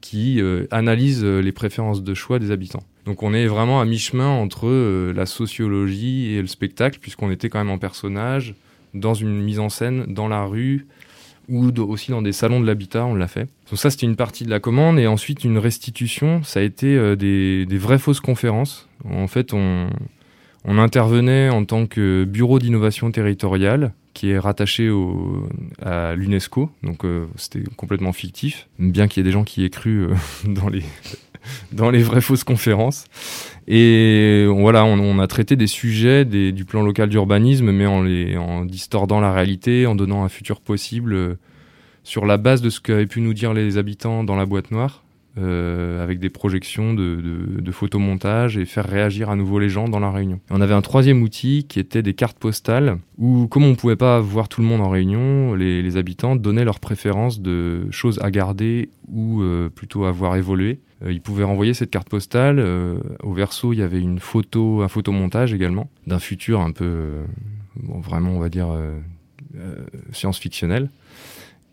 qui 0.00 0.40
euh, 0.40 0.66
analyse 0.70 1.24
les 1.24 1.52
préférences 1.52 2.02
de 2.02 2.14
choix 2.14 2.38
des 2.38 2.50
habitants. 2.50 2.82
Donc 3.06 3.22
on 3.22 3.32
est 3.32 3.46
vraiment 3.46 3.80
à 3.80 3.84
mi-chemin 3.84 4.28
entre 4.28 5.12
la 5.12 5.26
sociologie 5.26 6.34
et 6.34 6.40
le 6.40 6.46
spectacle, 6.46 6.98
puisqu'on 7.00 7.30
était 7.30 7.48
quand 7.48 7.58
même 7.58 7.70
en 7.70 7.78
personnage, 7.78 8.54
dans 8.94 9.14
une 9.14 9.42
mise 9.42 9.60
en 9.60 9.68
scène, 9.68 10.06
dans 10.08 10.28
la 10.28 10.44
rue, 10.44 10.86
ou 11.48 11.70
aussi 11.82 12.10
dans 12.10 12.22
des 12.22 12.32
salons 12.32 12.60
de 12.60 12.66
l'habitat, 12.66 13.04
on 13.04 13.14
l'a 13.14 13.28
fait. 13.28 13.48
Donc 13.70 13.78
ça, 13.78 13.90
c'était 13.90 14.06
une 14.06 14.16
partie 14.16 14.44
de 14.44 14.50
la 14.50 14.60
commande. 14.60 14.98
Et 14.98 15.06
ensuite, 15.06 15.44
une 15.44 15.58
restitution, 15.58 16.42
ça 16.42 16.60
a 16.60 16.62
été 16.62 16.96
euh, 16.96 17.16
des, 17.16 17.66
des, 17.66 17.78
vraies 17.78 17.98
fausses 17.98 18.20
conférences. 18.20 18.88
En 19.08 19.26
fait, 19.26 19.52
on, 19.52 19.88
on 20.64 20.78
intervenait 20.78 21.50
en 21.50 21.64
tant 21.64 21.86
que 21.86 22.24
bureau 22.24 22.58
d'innovation 22.58 23.10
territoriale 23.10 23.92
qui 24.14 24.30
est 24.30 24.38
rattaché 24.38 24.90
à 25.82 26.14
l'UNESCO. 26.14 26.70
Donc 26.82 27.04
euh, 27.04 27.26
c'était 27.36 27.62
complètement 27.76 28.12
fictif, 28.12 28.68
bien 28.78 29.08
qu'il 29.08 29.20
y 29.20 29.22
ait 29.22 29.28
des 29.28 29.32
gens 29.32 29.44
qui 29.44 29.64
aient 29.64 29.70
cru 29.70 30.04
euh, 30.04 30.14
dans 30.46 30.68
les 30.68 30.82
dans 31.72 31.90
les 31.90 32.02
vraies 32.02 32.22
fausses 32.22 32.44
conférences. 32.44 33.04
Et 33.66 34.46
voilà, 34.48 34.84
on, 34.84 35.18
a 35.18 35.26
traité 35.26 35.56
des 35.56 35.66
sujets 35.66 36.24
du 36.24 36.64
plan 36.64 36.82
local 36.82 37.08
d'urbanisme, 37.08 37.70
mais 37.70 37.86
en 37.86 38.64
distordant 38.64 39.20
la 39.20 39.32
réalité, 39.32 39.86
en 39.86 39.94
donnant 39.94 40.24
un 40.24 40.28
futur 40.28 40.60
possible 40.60 41.14
euh, 41.14 41.34
sur 42.02 42.26
la 42.26 42.36
base 42.36 42.62
de 42.62 42.70
ce 42.70 42.80
qu'avaient 42.80 43.06
pu 43.06 43.20
nous 43.20 43.34
dire 43.34 43.54
les 43.54 43.78
habitants 43.78 44.24
dans 44.24 44.36
la 44.36 44.46
boîte 44.46 44.70
noire. 44.70 45.03
Euh, 45.36 46.00
avec 46.04 46.20
des 46.20 46.30
projections 46.30 46.94
de, 46.94 47.16
de, 47.16 47.60
de, 47.60 47.72
photomontage 47.72 48.56
et 48.56 48.64
faire 48.64 48.84
réagir 48.84 49.30
à 49.30 49.34
nouveau 49.34 49.58
les 49.58 49.68
gens 49.68 49.88
dans 49.88 49.98
la 49.98 50.12
réunion. 50.12 50.38
On 50.48 50.60
avait 50.60 50.74
un 50.74 50.80
troisième 50.80 51.22
outil 51.22 51.66
qui 51.68 51.80
était 51.80 52.02
des 52.02 52.14
cartes 52.14 52.38
postales 52.38 52.98
où, 53.18 53.48
comme 53.48 53.64
on 53.64 53.74
pouvait 53.74 53.96
pas 53.96 54.20
voir 54.20 54.48
tout 54.48 54.60
le 54.60 54.68
monde 54.68 54.80
en 54.80 54.90
réunion, 54.90 55.54
les, 55.54 55.82
les 55.82 55.96
habitants 55.96 56.36
donnaient 56.36 56.64
leurs 56.64 56.78
préférences 56.78 57.40
de 57.40 57.88
choses 57.90 58.20
à 58.22 58.30
garder 58.30 58.90
ou 59.08 59.42
euh, 59.42 59.68
plutôt 59.68 60.04
à 60.04 60.12
voir 60.12 60.36
évoluer. 60.36 60.78
Euh, 61.04 61.12
ils 61.12 61.20
pouvaient 61.20 61.44
renvoyer 61.44 61.74
cette 61.74 61.90
carte 61.90 62.08
postale. 62.08 62.58
Euh, 62.58 62.98
au 63.22 63.32
verso, 63.32 63.72
il 63.72 63.78
y 63.78 63.82
avait 63.82 64.00
une 64.00 64.18
photo, 64.18 64.82
un 64.82 64.88
photomontage 64.88 65.52
également 65.52 65.90
d'un 66.06 66.18
futur 66.18 66.60
un 66.60 66.72
peu, 66.72 66.84
euh, 66.84 67.24
bon, 67.76 68.00
vraiment, 68.00 68.30
on 68.30 68.38
va 68.38 68.48
dire, 68.48 68.68
science-fictionnel. 70.12 70.90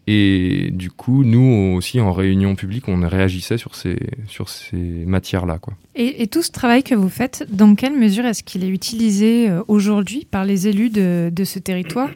Et 0.07 0.69
du 0.71 0.89
coup, 0.89 1.23
nous 1.23 1.75
aussi, 1.75 1.99
en 2.01 2.11
réunion 2.11 2.55
publique, 2.55 2.87
on 2.87 3.07
réagissait 3.07 3.57
sur 3.57 3.75
ces, 3.75 3.97
sur 4.27 4.49
ces 4.49 4.75
matières-là. 5.05 5.59
Quoi. 5.59 5.75
Et, 5.93 6.23
et, 6.23 6.27
tout 6.27 6.41
ce 6.41 6.51
travail 6.51 6.83
que 6.83 6.95
vous 6.95 7.09
faites, 7.09 7.45
dans 7.51 7.75
quelle 7.75 7.97
mesure 7.97 8.25
est-ce 8.25 8.43
qu'il 8.43 8.63
est 8.63 8.69
utilisé 8.69 9.49
euh, 9.49 9.61
aujourd'hui 9.67 10.25
par 10.29 10.43
les 10.43 10.67
élus 10.67 10.89
de, 10.89 11.29
de 11.31 11.43
ce 11.43 11.59
territoire? 11.59 12.09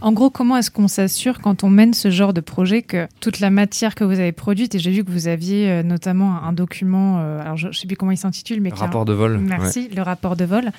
En 0.00 0.12
gros, 0.12 0.30
comment 0.30 0.56
est-ce 0.56 0.70
qu'on 0.70 0.88
s'assure, 0.88 1.40
quand 1.40 1.62
on 1.62 1.70
mène 1.70 1.94
ce 1.94 2.10
genre 2.10 2.32
de 2.32 2.40
projet, 2.40 2.82
que 2.82 3.06
toute 3.20 3.38
la 3.38 3.50
matière 3.50 3.94
que 3.94 4.02
vous 4.02 4.18
avez 4.18 4.32
produite, 4.32 4.74
et 4.74 4.78
j'ai 4.78 4.90
vu 4.90 5.04
que 5.04 5.10
vous 5.10 5.28
aviez 5.28 5.70
euh, 5.70 5.82
notamment 5.82 6.42
un 6.42 6.52
document, 6.52 7.18
euh, 7.20 7.40
alors 7.40 7.56
je 7.56 7.68
ne 7.68 7.72
sais 7.72 7.86
plus 7.86 7.96
comment 7.96 8.12
il 8.12 8.16
s'intitule, 8.16 8.60
mais... 8.60 8.70
Rapport 8.70 9.04
de 9.04 9.12
vol. 9.12 9.38
Merci, 9.38 9.88
ouais. 9.90 9.96
le 9.96 10.02
rapport 10.02 10.34
de 10.34 10.44
vol. 10.44 10.70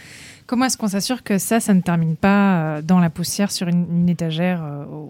Comment 0.47 0.65
est-ce 0.65 0.77
qu'on 0.77 0.87
s'assure 0.87 1.21
que 1.21 1.37
ça, 1.37 1.59
ça 1.59 1.75
ne 1.75 1.81
termine 1.81 2.15
pas 2.15 2.81
dans 2.81 2.97
la 2.97 3.11
poussière 3.11 3.51
sur 3.51 3.67
une, 3.67 3.85
une 3.91 4.09
étagère 4.09 4.63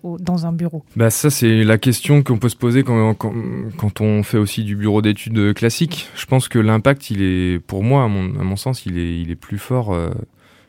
au, 0.04 0.18
dans 0.20 0.46
un 0.46 0.52
bureau? 0.52 0.84
Bah 0.98 1.10
Ça, 1.10 1.30
c'est 1.40 1.64
la 1.64 1.78
question 1.78 2.22
qu'on 2.22 2.38
peut 2.38 2.50
se 2.50 2.58
poser 2.58 2.84
quand, 2.84 4.02
on 4.02 4.24
fait 4.24 4.38
aussi 4.38 4.66
du 4.66 4.76
bureau 4.76 5.02
d'études 5.02 5.54
classique. 5.54 6.10
Je 6.18 6.26
pense 6.26 6.50
que 6.50 6.60
l'impact, 6.60 7.12
il 7.12 7.22
est, 7.22 7.60
pour 7.60 7.82
moi, 7.82 8.04
à 8.04 8.08
mon, 8.10 8.56
sens, 8.58 8.86
il 8.86 8.98
est, 9.00 9.36
plus 9.36 9.58
fort 9.58 9.94
euh, 9.94 10.10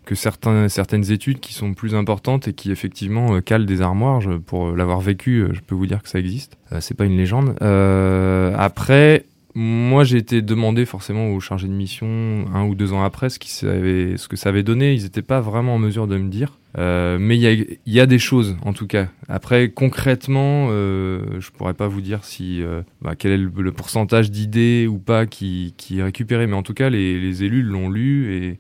que 0.05 0.15
certaines 0.15 1.11
études 1.11 1.41
qui 1.41 1.55
sont 1.55 1.75
plus 1.75 1.97
importantes 1.97 2.47
et 2.47 2.53
qui 2.53 2.71
effectivement 2.71 3.35
euh, 3.35 3.41
calent 3.41 3.67
des 3.67 3.83
armoires. 3.83 4.21
Pour 4.47 4.71
l'avoir 4.77 5.01
vécu, 5.01 5.45
je 5.53 5.61
peux 5.61 5.75
vous 5.75 5.89
dire 5.89 6.05
que 6.05 6.09
ça 6.09 6.21
existe. 6.21 6.57
Euh, 6.73 6.81
c'est 6.81 6.95
pas 6.95 7.05
une 7.05 7.17
légende. 7.17 7.57
Euh, 7.63 8.55
après, 8.57 9.25
moi, 9.55 10.05
j'ai 10.05 10.19
été 10.19 10.43
demandé 10.43 10.85
forcément 10.85 11.31
aux 11.31 11.41
chargés 11.41 11.67
de 11.67 11.73
mission 11.73 12.45
un 12.55 12.65
ou 12.65 12.75
deux 12.75 12.93
ans 12.93 13.03
après 13.03 13.31
ce, 13.31 13.39
qui 13.39 13.51
savait, 13.51 14.15
que 14.29 14.37
ça 14.37 14.49
avait 14.49 14.63
donné. 14.63 14.95
Ils 14.95 15.03
n'étaient 15.03 15.23
pas 15.23 15.41
vraiment 15.41 15.75
en 15.75 15.79
mesure 15.79 16.07
de 16.07 16.17
me 16.17 16.29
dire. 16.29 16.59
Euh, 16.79 17.19
mais 17.19 17.37
il 17.37 17.79
y 17.87 18.01
a, 18.01 18.07
des 18.07 18.19
choses, 18.21 18.57
en 18.63 18.73
tout 18.73 18.87
cas. 18.87 19.09
Après, 19.29 19.71
concrètement, 19.71 20.69
euh, 20.71 21.41
je 21.41 21.51
pourrais 21.51 21.75
pas 21.75 21.89
vous 21.89 22.01
dire 22.01 22.25
si 22.25 22.63
euh, 22.63 22.83
bah, 23.03 23.17
quel 23.17 23.33
est 23.33 23.39
le, 23.39 23.73
pourcentage 23.73 24.31
d'idées 24.31 24.87
ou 24.87 24.99
pas 24.99 25.27
qui, 25.27 25.75
est 25.91 26.03
récupéré, 26.03 26.47
mais 26.47 26.55
en 26.55 26.63
tout 26.63 26.75
cas, 26.75 26.89
les, 26.89 27.43
élus 27.43 27.63
l'ont 27.63 27.91
lu 27.91 28.33
et, 28.33 28.59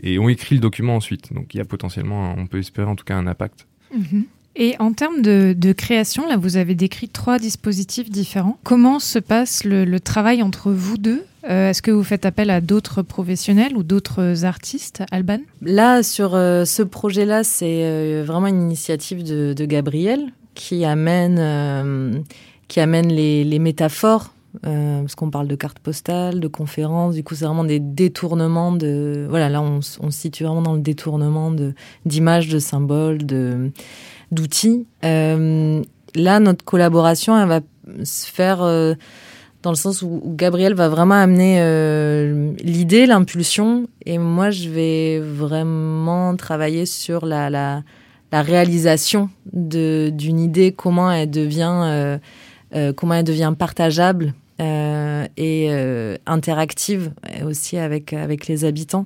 et, 0.00 0.18
ont 0.18 0.28
écrit 0.28 0.56
le 0.56 0.60
document 0.60 0.96
ensuite. 0.96 1.32
Donc, 1.32 1.54
il 1.54 1.58
y 1.58 1.60
a 1.60 1.64
potentiellement, 1.64 2.34
on 2.36 2.46
peut 2.48 2.58
espérer 2.58 2.88
en 2.88 2.96
tout 2.96 3.04
cas 3.04 3.16
un 3.16 3.28
impact. 3.28 3.68
Mhm. 3.94 4.24
Et 4.54 4.76
en 4.78 4.92
termes 4.92 5.22
de, 5.22 5.72
création, 5.72 6.26
là, 6.26 6.36
vous 6.36 6.56
avez 6.56 6.74
décrit 6.74 7.08
trois 7.08 7.38
dispositifs 7.38 8.10
différents. 8.10 8.58
Comment 8.64 8.98
se 8.98 9.18
passe 9.18 9.64
le, 9.64 9.98
travail 9.98 10.42
entre 10.42 10.70
vous 10.70 10.98
deux 10.98 11.24
euh, 11.48 11.70
Est-ce 11.70 11.80
que 11.80 11.90
vous 11.90 12.04
faites 12.04 12.26
appel 12.26 12.50
à 12.50 12.60
d'autres 12.60 13.02
professionnels 13.02 13.76
ou 13.76 13.82
d'autres 13.82 14.44
artistes, 14.44 15.02
Alban? 15.10 15.38
Là, 15.62 16.02
sur 16.02 16.34
euh, 16.34 16.64
ce 16.64 16.82
projet-là, 16.82 17.44
c'est 17.44 17.84
euh, 17.84 18.24
vraiment 18.26 18.48
une 18.48 18.60
initiative 18.62 19.22
de, 19.24 19.64
Gabriel 19.64 20.32
qui 20.54 20.84
amène, 20.84 22.24
qui 22.68 22.80
amène 22.80 23.08
les, 23.08 23.58
métaphores 23.58 24.34
parce 24.60 25.14
qu'on 25.14 25.30
parle 25.30 25.48
de 25.48 25.54
cartes 25.54 25.78
postales, 25.78 26.38
de 26.38 26.46
conférences, 26.46 27.14
du 27.14 27.24
coup 27.24 27.34
c'est 27.34 27.46
vraiment 27.46 27.64
des 27.64 27.80
détournements 27.80 28.70
de... 28.70 29.26
Voilà, 29.30 29.48
là 29.48 29.62
on, 29.62 29.80
on 30.00 30.10
se 30.10 30.18
situe 30.18 30.44
vraiment 30.44 30.60
dans 30.60 30.74
le 30.74 30.82
détournement 30.82 31.54
d'images, 32.04 32.48
de 32.48 32.58
symboles, 32.58 33.24
de, 33.24 33.70
d'outils. 34.32 34.86
Euh, 35.04 35.82
là, 36.16 36.40
notre 36.40 36.64
collaboration, 36.64 37.40
elle 37.40 37.48
va 37.48 37.60
se 38.02 38.26
faire 38.26 38.62
euh, 38.62 38.94
dans 39.62 39.70
le 39.70 39.76
sens 39.76 40.02
où, 40.02 40.20
Gabriel 40.24 40.74
va 40.74 40.88
vraiment 40.88 41.14
amener 41.14 41.58
euh, 41.60 42.52
l'idée, 42.62 43.06
l'impulsion, 43.06 43.86
et 44.04 44.18
moi, 44.18 44.50
je 44.50 44.68
vais 44.68 45.20
vraiment 45.20 46.34
travailler 46.34 46.86
sur 46.86 47.26
la, 47.26 47.48
la, 47.48 47.82
la 48.32 48.42
réalisation 48.42 49.30
d'une 49.52 50.40
idée, 50.40 50.72
comment 50.72 51.12
elle 51.12 51.30
devient, 51.30 52.18
comment 52.96 53.14
elle 53.14 53.24
devient 53.24 53.54
partageable 53.56 54.34
et 54.58 56.16
interactive 56.26 57.12
aussi 57.46 57.76
avec, 57.76 58.12
avec 58.12 58.48
les 58.48 58.64
habitants. 58.64 59.04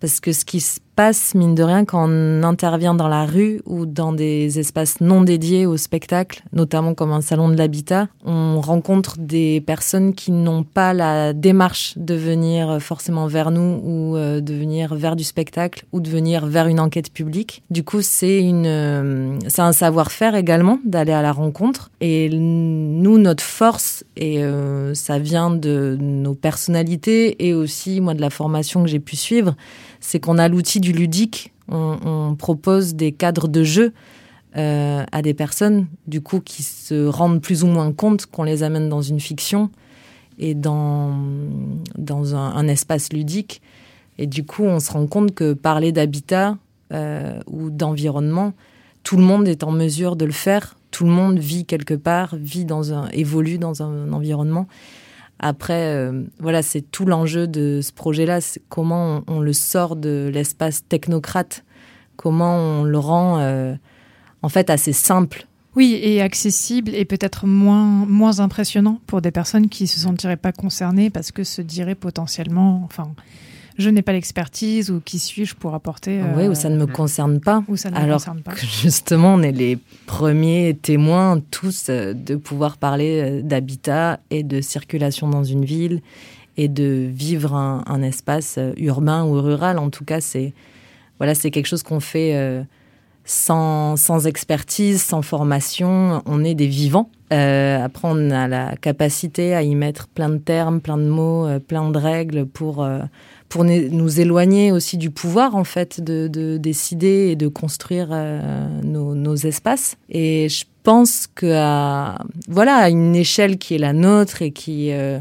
Parce 0.00 0.18
que 0.18 0.32
ce 0.32 0.44
qui 0.44 0.60
se 0.60 0.80
passe, 0.94 1.34
mine 1.34 1.54
de 1.54 1.62
rien, 1.62 1.84
quand 1.84 2.08
on 2.08 2.42
intervient 2.42 2.94
dans 2.94 3.08
la 3.08 3.26
rue 3.26 3.60
ou 3.66 3.86
dans 3.86 4.12
des 4.12 4.58
espaces 4.58 5.00
non 5.00 5.22
dédiés 5.22 5.66
au 5.66 5.76
spectacle, 5.76 6.42
notamment 6.52 6.94
comme 6.94 7.12
un 7.12 7.20
salon 7.20 7.48
de 7.48 7.56
l'habitat, 7.56 8.08
on 8.24 8.60
rencontre 8.60 9.16
des 9.18 9.60
personnes 9.60 10.14
qui 10.14 10.32
n'ont 10.32 10.62
pas 10.62 10.94
la 10.94 11.32
démarche 11.32 11.94
de 11.96 12.14
venir 12.14 12.80
forcément 12.80 13.26
vers 13.26 13.50
nous 13.50 13.80
ou 13.84 14.16
euh, 14.16 14.40
de 14.40 14.54
venir 14.54 14.94
vers 14.94 15.16
du 15.16 15.24
spectacle 15.24 15.84
ou 15.92 16.00
de 16.00 16.08
venir 16.08 16.46
vers 16.46 16.66
une 16.66 16.80
enquête 16.80 17.12
publique. 17.12 17.62
Du 17.70 17.84
coup, 17.84 18.02
c'est 18.02 18.40
une, 18.40 18.66
euh, 18.66 19.38
c'est 19.48 19.62
un 19.62 19.72
savoir-faire 19.72 20.34
également 20.34 20.78
d'aller 20.84 21.12
à 21.12 21.22
la 21.22 21.32
rencontre. 21.32 21.90
Et 22.00 22.28
nous, 22.30 23.18
notre 23.18 23.44
force, 23.44 24.04
et 24.16 24.42
euh, 24.42 24.94
ça 24.94 25.18
vient 25.18 25.50
de 25.50 25.96
nos 26.00 26.34
personnalités 26.34 27.46
et 27.46 27.54
aussi 27.54 28.00
moi 28.00 28.14
de 28.14 28.20
la 28.20 28.30
formation 28.30 28.82
que 28.82 28.88
j'ai 28.88 29.00
pu 29.00 29.16
suivre, 29.16 29.54
c'est 30.04 30.20
qu'on 30.20 30.36
a 30.36 30.48
l'outil 30.48 30.80
du 30.80 30.92
ludique. 30.92 31.52
On, 31.68 32.36
propose 32.38 32.94
des 32.94 33.10
cadres 33.10 33.48
de 33.48 33.64
jeu 33.64 33.94
euh, 34.54 35.02
à 35.10 35.22
des 35.22 35.32
personnes, 35.32 35.86
du 36.06 36.20
coup, 36.20 36.40
qui 36.40 36.62
se 36.62 37.06
rendent 37.06 37.40
plus 37.40 37.64
ou 37.64 37.68
moins 37.68 37.90
compte 37.90 38.26
qu'on 38.26 38.42
les 38.42 38.62
amène 38.62 38.90
dans 38.90 39.00
une 39.00 39.18
fiction 39.18 39.70
et 40.38 40.54
dans, 40.54 41.16
dans 41.96 42.36
un, 42.36 42.68
espace 42.68 43.14
ludique. 43.14 43.62
Et 44.18 44.26
du 44.26 44.44
coup, 44.44 44.64
on 44.64 44.78
se 44.78 44.92
rend 44.92 45.06
compte 45.06 45.34
que 45.34 45.54
parler 45.54 45.90
d'habitat 45.90 46.58
euh, 46.92 47.40
ou 47.46 47.70
d'environnement, 47.70 48.52
tout 49.04 49.16
le 49.16 49.22
monde 49.22 49.48
est 49.48 49.64
en 49.64 49.72
mesure 49.72 50.16
de 50.16 50.26
le 50.26 50.32
faire. 50.32 50.76
Tout 50.90 51.04
le 51.04 51.12
monde 51.12 51.38
vit 51.38 51.64
quelque 51.64 51.94
part, 51.94 52.36
vit 52.36 52.66
dans 52.66 52.92
un, 52.92 53.08
évolue 53.08 53.56
dans 53.56 53.82
un 53.82 54.12
environnement. 54.12 54.66
Après, 55.46 55.94
euh, 55.94 56.22
voilà, 56.38 56.62
c'est 56.62 56.80
tout 56.80 57.04
l'enjeu 57.04 57.46
de 57.46 57.80
ce 57.82 57.92
projet-là, 57.92 58.40
c'est 58.40 58.62
comment 58.70 59.20
on, 59.26 59.40
le 59.40 59.52
sort 59.52 59.94
de 59.94 60.30
l'espace 60.32 60.88
technocrate, 60.88 61.64
comment 62.16 62.56
on 62.56 62.82
le 62.82 62.96
rend 62.96 63.40
euh, 63.40 63.74
en 64.40 64.48
fait 64.48 64.70
assez 64.70 64.94
simple. 64.94 65.46
Oui, 65.76 66.00
et 66.02 66.22
accessible 66.22 66.94
et 66.94 67.04
peut-être 67.04 67.46
moins, 67.46 67.84
moins 67.84 68.40
impressionnant 68.40 69.00
pour 69.06 69.20
des 69.20 69.32
personnes 69.32 69.68
qui 69.68 69.86
se 69.86 70.00
sentiraient 70.00 70.38
pas 70.38 70.52
concernées 70.52 71.10
parce 71.10 71.30
que 71.30 71.44
se 71.44 71.60
diraient 71.60 71.94
potentiellement, 71.94 72.80
enfin, 72.86 73.12
je 73.76 73.90
n'ai 73.90 74.02
pas 74.02 74.12
l'expertise 74.12 74.90
ou 74.90 75.00
qui 75.00 75.18
suis-je 75.18 75.54
pour 75.54 75.74
apporter. 75.74 76.20
oui, 76.36 76.46
ou 76.46 76.54
ça 76.54 76.68
ne 76.68 76.76
me 76.76 76.84
euh, 76.84 76.86
concerne 76.86 77.40
pas. 77.40 77.64
Ou 77.68 77.76
ça 77.76 77.90
ne 77.90 77.96
Alors 77.96 78.18
concerne 78.18 78.40
pas. 78.40 78.52
Que 78.52 78.66
justement, 78.66 79.34
on 79.34 79.42
est 79.42 79.52
les 79.52 79.78
premiers 80.06 80.78
témoins 80.80 81.40
tous 81.50 81.86
euh, 81.88 82.14
de 82.14 82.36
pouvoir 82.36 82.76
parler 82.76 83.20
euh, 83.20 83.42
d'habitat 83.42 84.20
et 84.30 84.42
de 84.44 84.60
circulation 84.60 85.28
dans 85.28 85.44
une 85.44 85.64
ville 85.64 86.02
et 86.56 86.68
de 86.68 87.08
vivre 87.10 87.54
un, 87.54 88.02
espace 88.02 88.60
urbain 88.76 89.24
ou 89.24 89.40
rural. 89.40 89.76
En 89.76 89.90
tout 89.90 90.04
cas, 90.04 90.20
c'est 90.20 90.52
voilà, 91.18 91.34
c'est 91.34 91.50
quelque 91.50 91.66
chose 91.66 91.82
qu'on 91.82 91.98
fait. 91.98 92.64
sans, 93.24 93.96
sans, 93.96 94.28
expertise, 94.28 95.02
sans 95.02 95.22
formation, 95.22 96.22
on 96.26 96.44
est 96.44 96.54
des 96.54 96.68
vivants. 96.68 97.10
après, 97.30 98.04
on 98.04 98.30
a 98.30 98.46
la 98.46 98.76
capacité 98.76 99.52
à 99.52 99.62
y 99.62 99.74
mettre 99.74 100.06
plein 100.06 100.28
de 100.28 100.38
termes, 100.38 100.80
plein 100.80 100.96
de 100.96 101.08
mots, 101.08 101.48
plein 101.66 101.90
de 101.90 101.98
règles 101.98 102.46
pour, 102.46 102.86
pour 103.54 103.62
nous 103.62 104.20
éloigner 104.20 104.72
aussi 104.72 104.98
du 104.98 105.12
pouvoir 105.12 105.54
en 105.54 105.62
fait 105.62 106.00
de, 106.00 106.56
décider 106.56 107.28
et 107.30 107.36
de 107.36 107.46
construire 107.46 108.08
euh, 108.10 108.68
nos, 108.82 109.36
espaces. 109.36 109.96
Et 110.10 110.48
je 110.48 110.64
pense 110.82 111.28
que 111.32 111.52
à, 111.54 112.18
voilà 112.48 112.74
à 112.74 112.90
une 112.90 113.14
échelle 113.14 113.56
qui 113.56 113.76
est 113.76 113.78
la 113.78 113.92
nôtre 113.92 114.42
et 114.42 114.50
qui 114.50 114.90
euh, 114.90 115.20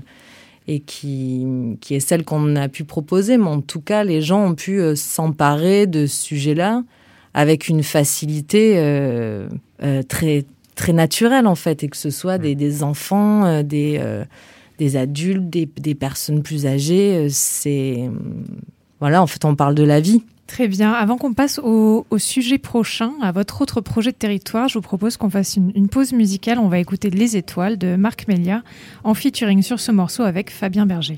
et 0.68 0.80
qui, 0.80 1.46
qui 1.80 1.94
est 1.94 2.00
celle 2.00 2.26
qu'on 2.26 2.56
a 2.56 2.70
pu 2.70 2.86
proposer, 2.86 3.38
mais 3.38 3.50
en 3.50 3.62
tout 3.62 3.82
cas 3.82 4.04
les 4.04 4.24
gens 4.24 4.44
ont 4.48 4.56
pu 4.56 4.82
euh, 4.82 4.96
s'emparer 4.96 5.86
de 5.86 6.08
ce 6.08 6.24
sujet-là 6.24 6.82
avec 7.36 7.68
une 7.68 7.84
facilité 7.84 8.78
très 10.08 10.46
très 10.74 10.94
naturelle 10.94 11.46
en 11.46 11.54
fait. 11.54 11.84
Et 11.84 11.88
que 11.88 11.98
ce 11.98 12.10
soit 12.10 12.40
des, 12.40 12.56
des 12.56 12.82
enfants, 12.82 13.62
des 13.62 14.02
des 14.84 14.98
adultes, 14.98 15.50
des, 15.50 15.96
personnes 15.96 16.44
plus 16.44 16.66
âgées. 16.66 17.16
Euh, 17.16 17.28
c'est 17.30 18.10
voilà, 19.00 19.22
en 19.22 19.28
fait, 19.28 19.44
on 19.46 19.56
parle 19.56 19.76
de 19.76 19.84
la 19.84 20.00
vie. 20.00 20.24
Très 20.48 20.68
bien. 20.68 20.92
Avant 20.92 21.18
qu'on 21.18 21.34
passe 21.34 21.60
au, 21.60 22.06
sujet 22.18 22.58
prochain, 22.58 23.14
à 23.22 23.32
votre 23.32 23.62
autre 23.62 23.82
projet 23.82 24.12
de 24.12 24.18
territoire, 24.18 24.68
je 24.68 24.76
vous 24.76 24.82
propose 24.82 25.18
qu'on 25.18 25.30
fasse 25.30 25.56
une, 25.56 25.72
une, 25.76 25.88
pause 25.88 26.14
musicale. 26.14 26.60
On 26.60 26.68
va 26.68 26.80
écouter 26.80 27.10
Les 27.10 27.38
Étoiles 27.38 27.78
de 27.78 27.96
Marc 27.96 28.28
Melia 28.28 28.62
en 29.04 29.14
featuring 29.14 29.62
sur 29.62 29.80
ce 29.80 29.92
morceau 29.92 30.24
avec 30.24 30.52
Fabien 30.52 30.86
Berger. 30.86 31.18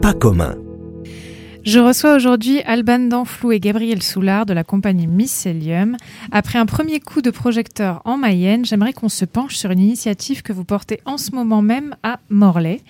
pas 0.00 0.12
commun. 0.12 0.61
Je 1.64 1.78
reçois 1.78 2.16
aujourd'hui 2.16 2.60
Alban 2.62 2.98
Danflou 2.98 3.52
et 3.52 3.60
Gabriel 3.60 4.02
Soulard 4.02 4.46
de 4.46 4.52
la 4.52 4.64
compagnie 4.64 5.06
Mycelium. 5.06 5.96
Après 6.32 6.58
un 6.58 6.66
premier 6.66 6.98
coup 6.98 7.22
de 7.22 7.30
projecteur 7.30 8.02
en 8.04 8.16
Mayenne, 8.16 8.64
j'aimerais 8.64 8.92
qu'on 8.92 9.08
se 9.08 9.24
penche 9.24 9.54
sur 9.54 9.70
une 9.70 9.78
initiative 9.78 10.42
que 10.42 10.52
vous 10.52 10.64
portez 10.64 11.00
en 11.04 11.18
ce 11.18 11.30
moment 11.30 11.62
même 11.62 11.94
à 12.02 12.18
Morlaix. 12.30 12.80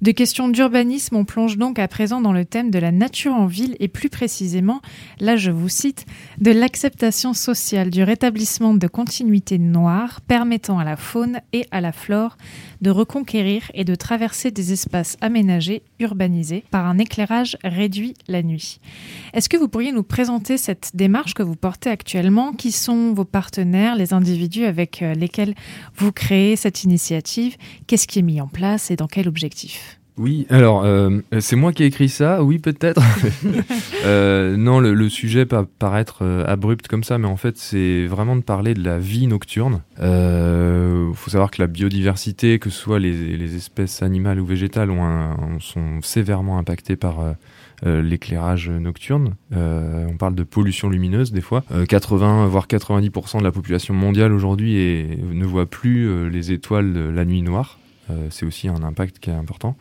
De 0.00 0.10
questions 0.10 0.48
d'urbanisme, 0.48 1.16
on 1.16 1.26
plonge 1.26 1.58
donc 1.58 1.78
à 1.78 1.86
présent 1.86 2.22
dans 2.22 2.32
le 2.32 2.46
thème 2.46 2.70
de 2.70 2.78
la 2.78 2.92
nature 2.92 3.34
en 3.34 3.44
ville 3.44 3.76
et 3.78 3.88
plus 3.88 4.08
précisément, 4.08 4.80
là 5.20 5.36
je 5.36 5.50
vous 5.50 5.68
cite, 5.68 6.06
de 6.40 6.50
l'acceptation 6.50 7.34
sociale 7.34 7.90
du 7.90 8.02
rétablissement 8.02 8.72
de 8.72 8.86
continuité 8.86 9.58
noire 9.58 10.22
permettant 10.22 10.78
à 10.78 10.84
la 10.84 10.96
faune 10.96 11.40
et 11.52 11.66
à 11.70 11.82
la 11.82 11.92
flore 11.92 12.38
de 12.80 12.88
reconquérir 12.88 13.70
et 13.74 13.84
de 13.84 13.94
traverser 13.94 14.50
des 14.50 14.72
espaces 14.72 15.18
aménagés, 15.20 15.82
urbanisés, 16.00 16.64
par 16.70 16.86
un 16.86 16.98
éclairage 16.98 17.56
réduit 17.64 18.14
la 18.28 18.42
nuit. 18.42 18.80
Est-ce 19.32 19.48
que 19.48 19.56
vous 19.56 19.68
pourriez 19.68 19.92
nous 19.92 20.02
présenter 20.02 20.56
cette 20.56 20.90
démarche 20.94 21.34
que 21.34 21.42
vous 21.42 21.56
portez 21.56 21.90
actuellement? 21.90 22.52
Qui 22.52 22.72
sont 22.72 23.12
vos 23.12 23.24
partenaires, 23.24 23.96
les 23.96 24.12
individus 24.12 24.64
avec 24.64 25.02
euh, 25.02 25.14
lesquels 25.14 25.54
vous 25.96 26.12
créez 26.12 26.56
cette 26.56 26.84
initiative? 26.84 27.56
Qu'est-ce 27.86 28.06
qui 28.06 28.18
est 28.18 28.22
mis 28.22 28.40
en 28.40 28.48
place 28.48 28.90
et 28.90 28.96
dans 28.96 29.08
quel 29.08 29.28
objectif? 29.28 30.00
Oui, 30.16 30.46
alors 30.48 30.84
euh, 30.84 31.18
c'est 31.40 31.56
moi 31.56 31.72
qui 31.72 31.82
ai 31.82 31.86
écrit 31.86 32.08
ça, 32.08 32.42
oui 32.42 32.58
peut-être. 32.58 33.02
Euh, 34.06 34.58
non, 34.58 34.80
le, 34.80 35.08
sujet 35.08 35.46
peut 35.46 35.64
paraître 35.78 36.18
euh, 36.20 36.44
abrupt 36.46 36.88
comme 36.88 37.04
ça, 37.04 37.16
mais 37.16 37.26
en 37.26 37.38
fait 37.38 37.56
c'est 37.56 38.06
vraiment 38.06 38.36
de 38.36 38.42
parler 38.42 38.74
de 38.74 38.84
la 38.84 38.98
vie 38.98 39.26
nocturne. 39.26 39.80
Il 39.98 41.14
faut 41.14 41.30
savoir 41.30 41.50
que 41.50 41.62
la 41.62 41.68
biodiversité, 41.68 42.58
que 42.58 42.68
ce 42.68 42.78
soit 42.78 42.98
les, 42.98 43.56
espèces 43.56 44.02
animales 44.02 44.38
ou 44.40 44.44
végétales, 44.44 44.90
ont 44.90 45.58
sont 45.58 46.02
sévèrement 46.02 46.58
impactées 46.58 46.96
par 46.96 47.16
l'éclairage 47.82 48.68
nocturne. 48.68 49.36
on 49.52 50.16
parle 50.18 50.34
de 50.34 50.42
pollution 50.42 50.90
lumineuse 50.90 51.32
des 51.32 51.40
fois. 51.40 51.64
80 51.88 52.46
voire 52.48 52.66
90% 52.66 53.38
de 53.38 53.44
la 53.44 53.52
population 53.52 53.94
mondiale 53.94 54.34
aujourd'hui 54.34 55.18
ne 55.32 55.46
voit 55.46 55.66
plus 55.66 56.28
les 56.28 56.52
étoiles 56.52 56.92
la 57.14 57.24
nuit 57.24 57.40
noire. 57.40 57.78
C'est 58.30 58.46
aussi 58.46 58.68
un 58.68 58.82
impact 58.82 59.18
qui 59.18 59.30
est 59.30 59.34
important. 59.34 59.76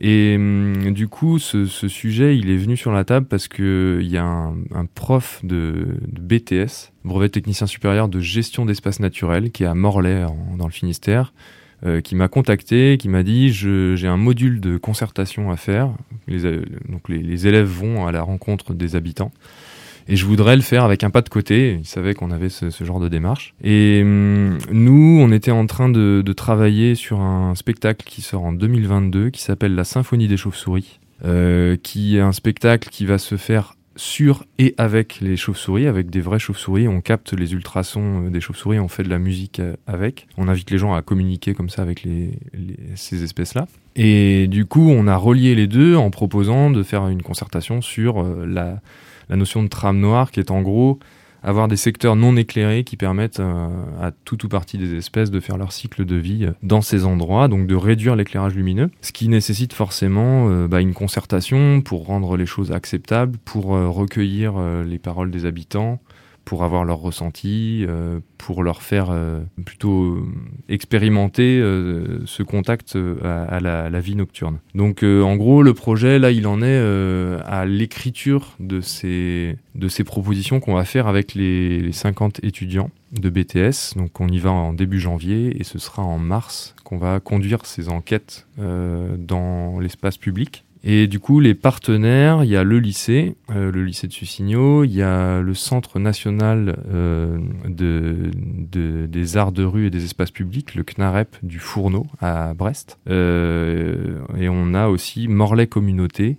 Et 0.00 0.34
hum, 0.36 0.92
du 0.92 1.08
coup, 1.08 1.38
ce, 1.38 1.66
sujet, 1.66 2.36
il 2.36 2.50
est 2.50 2.56
venu 2.56 2.76
sur 2.76 2.90
la 2.90 3.04
table 3.04 3.26
parce 3.26 3.48
qu'il 3.48 4.08
y 4.08 4.16
a 4.16 4.24
un, 4.24 4.86
prof 4.94 5.40
de, 5.44 5.98
BTS, 6.18 6.92
brevet 7.04 7.28
technicien 7.28 7.66
supérieur 7.66 8.08
de 8.08 8.18
gestion 8.18 8.64
d'espace 8.64 8.98
naturel, 9.00 9.50
qui 9.52 9.64
est 9.64 9.66
à 9.66 9.74
Morlaix, 9.74 10.24
dans 10.56 10.66
le 10.66 10.72
Finistère, 10.72 11.34
euh, 11.84 12.00
qui 12.00 12.14
m'a 12.14 12.28
contacté, 12.28 12.96
qui 12.98 13.10
m'a 13.10 13.22
dit 13.22 13.52
j'ai 13.52 14.06
un 14.06 14.16
module 14.16 14.60
de 14.60 14.78
concertation 14.78 15.50
à 15.50 15.56
faire. 15.56 15.90
donc 16.28 17.08
les, 17.08 17.46
élèves 17.46 17.68
vont 17.68 18.06
à 18.06 18.12
la 18.12 18.22
rencontre 18.22 18.72
des 18.72 18.96
habitants. 18.96 19.32
Et 20.10 20.16
je 20.16 20.26
voudrais 20.26 20.56
le 20.56 20.62
faire 20.62 20.82
avec 20.82 21.04
un 21.04 21.10
pas 21.10 21.22
de 21.22 21.28
côté. 21.28 21.78
Il 21.78 21.86
savait 21.86 22.14
qu'on 22.14 22.32
avait 22.32 22.48
ce, 22.48 22.68
genre 22.84 22.98
de 22.98 23.08
démarche. 23.08 23.54
Et 23.62 24.00
hum, 24.02 24.58
nous, 24.72 25.18
on 25.20 25.30
était 25.30 25.52
en 25.52 25.66
train 25.66 25.88
de, 25.88 26.32
travailler 26.36 26.94
sur 26.96 27.20
un 27.20 27.54
spectacle 27.54 28.04
qui 28.06 28.20
sort 28.22 28.44
en 28.44 28.52
2022, 28.52 29.30
qui 29.30 29.40
s'appelle 29.40 29.74
La 29.74 29.84
Symphonie 29.84 30.26
des 30.26 30.36
chauves-souris, 30.36 30.98
euh, 31.24 31.76
qui 31.80 32.16
est 32.16 32.20
un 32.20 32.32
spectacle 32.32 32.88
qui 32.88 33.04
va 33.06 33.18
se 33.18 33.36
faire 33.36 33.74
sur 34.00 34.46
et 34.58 34.74
avec 34.78 35.20
les 35.20 35.36
chauves-souris, 35.36 35.86
avec 35.86 36.08
des 36.08 36.22
vraies 36.22 36.38
chauves-souris. 36.38 36.88
On 36.88 37.02
capte 37.02 37.34
les 37.34 37.52
ultrasons 37.52 38.24
euh, 38.24 38.30
des 38.30 38.40
chauves-souris, 38.40 38.80
on 38.80 38.88
fait 38.88 39.02
de 39.02 39.10
la 39.10 39.18
musique 39.18 39.60
euh, 39.60 39.76
avec. 39.86 40.26
On 40.38 40.48
invite 40.48 40.70
les 40.70 40.78
gens 40.78 40.94
à 40.94 41.02
communiquer 41.02 41.52
comme 41.52 41.68
ça 41.68 41.82
avec 41.82 42.06
ces 42.94 43.22
espèces-là. 43.22 43.66
Et 43.96 44.46
du 44.48 44.64
coup, 44.64 44.88
on 44.88 45.06
a 45.06 45.16
relié 45.16 45.54
les 45.54 45.66
deux 45.66 45.96
en 45.96 46.08
proposant 46.08 46.70
de 46.70 46.82
faire 46.82 47.08
une 47.08 47.22
concertation 47.22 47.82
sur 47.82 48.22
la, 48.22 48.80
la 49.28 49.36
notion 49.36 49.62
de 49.62 49.68
trame 49.68 50.00
noire 50.00 50.30
qui 50.30 50.40
est 50.40 50.50
en 50.50 50.62
gros 50.62 50.98
avoir 51.42 51.68
des 51.68 51.76
secteurs 51.76 52.16
non 52.16 52.36
éclairés 52.36 52.84
qui 52.84 52.96
permettent 52.96 53.40
euh, 53.40 53.68
à 54.00 54.10
tout 54.10 54.44
ou 54.44 54.48
partie 54.48 54.78
des 54.78 54.94
espèces 54.94 55.30
de 55.30 55.40
faire 55.40 55.56
leur 55.56 55.72
cycle 55.72 56.04
de 56.04 56.16
vie 56.16 56.46
euh, 56.46 56.52
dans 56.62 56.82
ces 56.82 57.04
endroits, 57.04 57.48
donc 57.48 57.66
de 57.66 57.74
réduire 57.74 58.16
l'éclairage 58.16 58.54
lumineux, 58.54 58.90
ce 59.00 59.12
qui 59.12 59.28
nécessite 59.28 59.72
forcément 59.72 60.48
euh, 60.50 60.68
bah, 60.68 60.80
une 60.80 60.94
concertation 60.94 61.80
pour 61.80 62.06
rendre 62.06 62.36
les 62.36 62.46
choses 62.46 62.72
acceptables, 62.72 63.38
pour 63.44 63.66
recueillir 63.70 64.54
les 64.84 64.98
paroles 64.98 65.30
des 65.30 65.46
habitants, 65.46 66.00
pour 66.50 66.64
avoir 66.64 66.84
leur 66.84 66.98
ressenti, 66.98 67.86
pour 68.36 68.64
leur 68.64 68.82
faire 68.82 69.14
plutôt 69.64 70.18
expérimenter 70.68 71.62
ce 72.24 72.42
contact 72.42 72.98
à, 73.22 73.60
la, 73.60 74.00
vie 74.00 74.16
nocturne. 74.16 74.58
Donc 74.74 75.04
en 75.04 75.36
gros, 75.36 75.62
le 75.62 75.74
projet, 75.74 76.18
là, 76.18 76.32
il 76.32 76.48
en 76.48 76.60
est 76.60 76.76
à 77.46 77.66
l'écriture 77.66 78.56
de 78.58 78.80
ces, 78.80 79.58
de 79.76 79.86
ces 79.86 80.02
propositions 80.02 80.58
qu'on 80.58 80.74
va 80.74 80.84
faire 80.84 81.06
avec 81.06 81.34
les, 81.34 81.78
les 81.78 81.92
50 81.92 82.42
étudiants 82.42 82.90
de 83.12 83.30
BTS. 83.30 83.96
Donc 83.96 84.20
on 84.20 84.28
y 84.28 84.38
va 84.38 84.50
en 84.50 84.72
début 84.72 85.00
janvier 85.00 85.60
et 85.60 85.64
ce 85.64 85.78
sera 85.78 86.02
en 86.02 86.18
mars 86.18 86.74
qu'on 86.84 86.98
va 86.98 87.20
conduire 87.20 87.66
ces 87.66 87.88
enquêtes 87.88 88.46
euh, 88.58 89.16
dans 89.16 89.78
l'espace 89.80 90.16
public. 90.16 90.64
Et 90.82 91.06
du 91.06 91.20
coup, 91.20 91.40
les 91.40 91.54
partenaires, 91.54 92.42
il 92.42 92.50
y 92.50 92.56
a 92.56 92.64
le 92.64 92.78
lycée, 92.78 93.36
euh, 93.50 93.70
le 93.70 93.84
lycée 93.84 94.06
de 94.06 94.12
Sucigno, 94.12 94.84
il 94.84 94.92
y 94.92 95.02
a 95.02 95.40
le 95.40 95.54
Centre 95.54 95.98
national 95.98 96.82
euh, 96.90 97.38
de, 97.68 98.30
de, 98.34 99.06
des 99.06 99.36
arts 99.36 99.52
de 99.52 99.62
rue 99.62 99.86
et 99.86 99.90
des 99.90 100.04
espaces 100.04 100.30
publics, 100.30 100.74
le 100.74 100.82
CNAREP 100.82 101.36
du 101.42 101.58
Fourneau 101.58 102.06
à 102.20 102.54
Brest. 102.54 102.98
et 103.08 104.48
on 104.48 104.74
a 104.74 104.88
aussi 104.88 105.28
Morlaix 105.28 105.66
Communauté, 105.66 106.38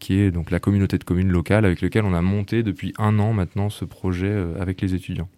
qui 0.00 0.14
est 0.18 0.32
donc 0.32 0.50
la 0.50 0.58
communauté 0.58 0.98
de 0.98 1.04
communes 1.04 1.30
locales 1.30 1.64
avec 1.64 1.80
laquelle 1.80 2.04
on 2.04 2.14
a 2.14 2.22
monté 2.22 2.64
depuis 2.64 2.92
un 2.98 3.20
an 3.20 3.32
maintenant 3.32 3.70
ce 3.70 3.84
projet 3.84 4.34
avec 4.58 4.80
les 4.80 4.94
étudiants. 4.94 5.28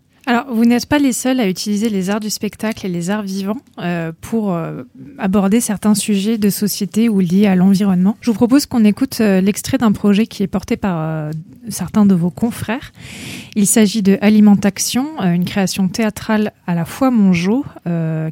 Vous 0.49 0.65
n'êtes 0.65 0.87
pas 0.87 0.99
les 0.99 1.13
seuls 1.13 1.41
à 1.41 1.49
utiliser 1.49 1.89
les 1.89 2.09
arts 2.09 2.21
du 2.21 2.31
spectacle 2.31 2.87
et 2.87 2.89
les 2.89 3.11
arts 3.11 3.23
vivants 3.23 3.57
euh, 3.81 4.13
pour 4.21 4.55
euh, 4.55 4.85
aborder 5.19 5.61
certains 5.61 5.97
sujets 5.97 6.39
de 6.39 6.51
société 6.51 7.09
ou 7.09 7.19
liés 7.19 7.47
à 7.47 7.57
l'environnement. 7.57 8.17
Je 8.21 8.31
vous 8.31 8.37
propose 8.37 8.67
qu'on 8.67 8.85
écoute 8.85 9.19
euh, 9.21 9.41
l'extrait 9.41 9.79
d'un 9.79 9.91
projet 9.91 10.29
qui 10.29 10.45
est 10.45 10.47
porté 10.47 10.77
par 10.77 11.31
certains 11.69 12.07
de 12.07 12.15
vos 12.15 12.31
confrères. 12.31 12.93
Il 13.57 13.67
s'agit 13.67 14.03
de 14.03 14.19
Alimentation, 14.21 15.19
une 15.21 15.45
création 15.45 15.89
théâtrale 15.89 16.53
à 16.67 16.75
la 16.75 16.85
fois 16.85 17.11
Mongeau, 17.11 17.65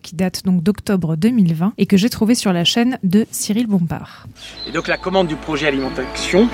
qui 0.03 0.15
date 0.15 0.45
donc 0.45 0.63
d'octobre 0.63 1.17
2020 1.17 1.73
et 1.79 1.87
que 1.87 1.97
j'ai 1.97 2.11
trouvé 2.11 2.35
sur 2.35 2.53
la 2.53 2.65
chaîne 2.65 2.99
de 3.03 3.27
Cyril 3.31 3.67
Bompard. 3.67 4.27
Et 4.69 4.73
donc 4.73 4.89
la 4.89 4.97
commande 4.97 5.27
du 5.27 5.37
projet 5.37 5.67
Alimentation 5.67 6.49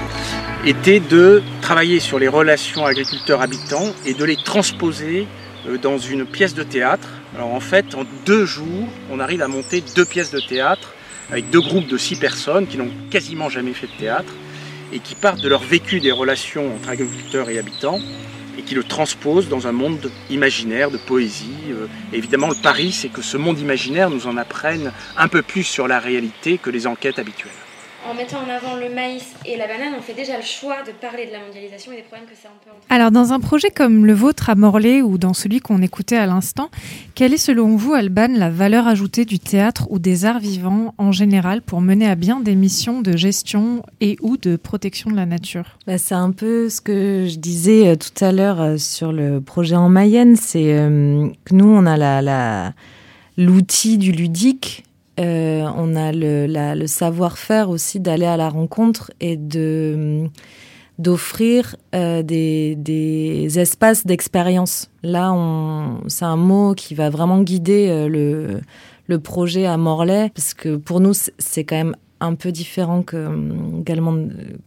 était 0.64 1.00
de 1.00 1.42
travailler 1.60 2.00
sur 2.00 2.18
les 2.18 2.28
relations 2.28 2.84
agriculteurs-habitants 2.84 3.92
et 4.06 4.14
de 4.14 4.24
les 4.24 4.36
transposer 4.36 5.26
dans 5.82 5.98
une 5.98 6.26
pièce 6.26 6.54
de 6.54 6.62
théâtre. 6.62 7.08
Alors 7.36 7.52
en 7.54 7.60
fait, 7.60 7.94
en 7.94 8.04
deux 8.26 8.44
jours, 8.44 8.88
on 9.10 9.20
arrive 9.20 9.42
à 9.42 9.48
monter 9.48 9.82
deux 9.94 10.04
pièces 10.04 10.30
de 10.30 10.40
théâtre 10.40 10.94
avec 11.30 11.50
deux 11.50 11.60
groupes 11.60 11.86
de 11.86 11.96
six 11.96 12.16
personnes 12.16 12.66
qui 12.66 12.76
n'ont 12.76 12.90
quasiment 13.10 13.48
jamais 13.48 13.72
fait 13.72 13.86
de 13.86 13.98
théâtre 13.98 14.32
et 14.92 14.98
qui 14.98 15.14
partent 15.14 15.40
de 15.40 15.48
leur 15.48 15.62
vécu 15.62 16.00
des 16.00 16.12
relations 16.12 16.74
entre 16.74 16.88
agriculteurs 16.88 17.48
et 17.48 17.58
habitants 17.58 18.00
et 18.58 18.62
qui 18.62 18.74
le 18.74 18.82
transposent 18.82 19.48
dans 19.48 19.68
un 19.68 19.72
monde 19.72 20.10
imaginaire 20.28 20.90
de 20.90 20.98
poésie. 20.98 21.54
Euh, 21.70 21.86
évidemment, 22.12 22.48
le 22.48 22.56
pari, 22.56 22.90
c'est 22.90 23.08
que 23.08 23.22
ce 23.22 23.36
monde 23.36 23.60
imaginaire 23.60 24.10
nous 24.10 24.26
en 24.26 24.36
apprenne 24.36 24.92
un 25.16 25.28
peu 25.28 25.42
plus 25.42 25.62
sur 25.62 25.86
la 25.86 26.00
réalité 26.00 26.58
que 26.58 26.70
les 26.70 26.86
enquêtes 26.86 27.18
habituelles 27.18 27.52
en 28.10 28.14
mettant 28.14 28.38
en 28.38 28.50
avant 28.50 28.76
le 28.76 28.92
maïs 28.92 29.34
et 29.46 29.56
la 29.56 29.68
banane, 29.68 29.94
on 29.96 30.02
fait 30.02 30.14
déjà 30.14 30.36
le 30.36 30.42
choix 30.42 30.82
de 30.84 30.90
parler 30.90 31.26
de 31.26 31.32
la 31.32 31.38
mondialisation 31.40 31.92
et 31.92 31.96
des 31.96 32.02
problèmes 32.02 32.28
que 32.28 32.34
ça 32.34 32.48
peut 32.64 32.70
entraîner. 32.70 32.86
Alors, 32.88 33.12
dans 33.12 33.32
un 33.32 33.38
projet 33.38 33.70
comme 33.70 34.04
le 34.04 34.12
vôtre 34.14 34.50
à 34.50 34.56
Morlaix 34.56 35.00
ou 35.00 35.16
dans 35.16 35.32
celui 35.32 35.60
qu'on 35.60 35.80
écoutait 35.80 36.16
à 36.16 36.26
l'instant, 36.26 36.70
quelle 37.14 37.32
est 37.32 37.38
selon 37.38 37.76
vous, 37.76 37.94
Alban, 37.94 38.28
la 38.32 38.50
valeur 38.50 38.88
ajoutée 38.88 39.24
du 39.24 39.38
théâtre 39.38 39.86
ou 39.90 40.00
des 40.00 40.24
arts 40.24 40.40
vivants 40.40 40.94
en 40.98 41.12
général 41.12 41.62
pour 41.62 41.80
mener 41.80 42.08
à 42.08 42.16
bien 42.16 42.40
des 42.40 42.56
missions 42.56 43.00
de 43.00 43.16
gestion 43.16 43.84
et 44.00 44.16
ou 44.22 44.36
de 44.36 44.56
protection 44.56 45.10
de 45.10 45.16
la 45.16 45.26
nature? 45.26 45.78
Bah, 45.86 45.98
C'est 45.98 46.16
un 46.16 46.32
peu 46.32 46.68
ce 46.68 46.80
que 46.80 47.28
je 47.28 47.36
disais 47.36 47.88
euh, 47.88 47.96
tout 47.96 48.24
à 48.24 48.32
l'heure 48.32 48.60
euh, 48.60 48.76
sur 48.76 49.12
le 49.12 49.40
projet 49.40 49.76
en 49.76 49.88
Mayenne, 49.88 50.34
c'est 50.34 50.74
euh, 50.74 51.28
que 51.44 51.54
nous, 51.54 51.68
on 51.68 51.86
a 51.86 51.96
la 51.96 52.72
l'outil 53.36 53.96
du 53.96 54.12
ludique 54.12 54.84
euh, 55.20 55.68
on 55.76 55.96
a 55.96 56.12
le, 56.12 56.86
savoir-faire 56.86 57.68
aussi 57.68 58.00
d'aller 58.00 58.24
à 58.24 58.38
la 58.38 58.48
rencontre 58.48 59.10
et 59.20 59.36
d'offrir 60.98 61.76
euh, 61.94 62.22
des, 62.22 63.58
espaces 63.58 64.06
d'expérience. 64.06 64.90
Là, 65.02 65.34
c'est 66.08 66.24
un 66.24 66.36
mot 66.36 66.74
qui 66.74 66.94
va 66.94 67.10
vraiment 67.10 67.40
guider 67.42 67.88
euh, 67.90 68.60
le, 69.08 69.18
projet 69.18 69.66
à 69.66 69.76
Morlaix, 69.76 70.30
parce 70.34 70.54
que 70.54 70.76
pour 70.76 71.00
nous, 71.00 71.12
c'est 71.38 71.64
quand 71.64 71.76
même 71.76 71.96
un 72.20 72.34
peu 72.34 72.52
différent 72.52 73.02
que, 73.02 73.28
également 73.80 74.14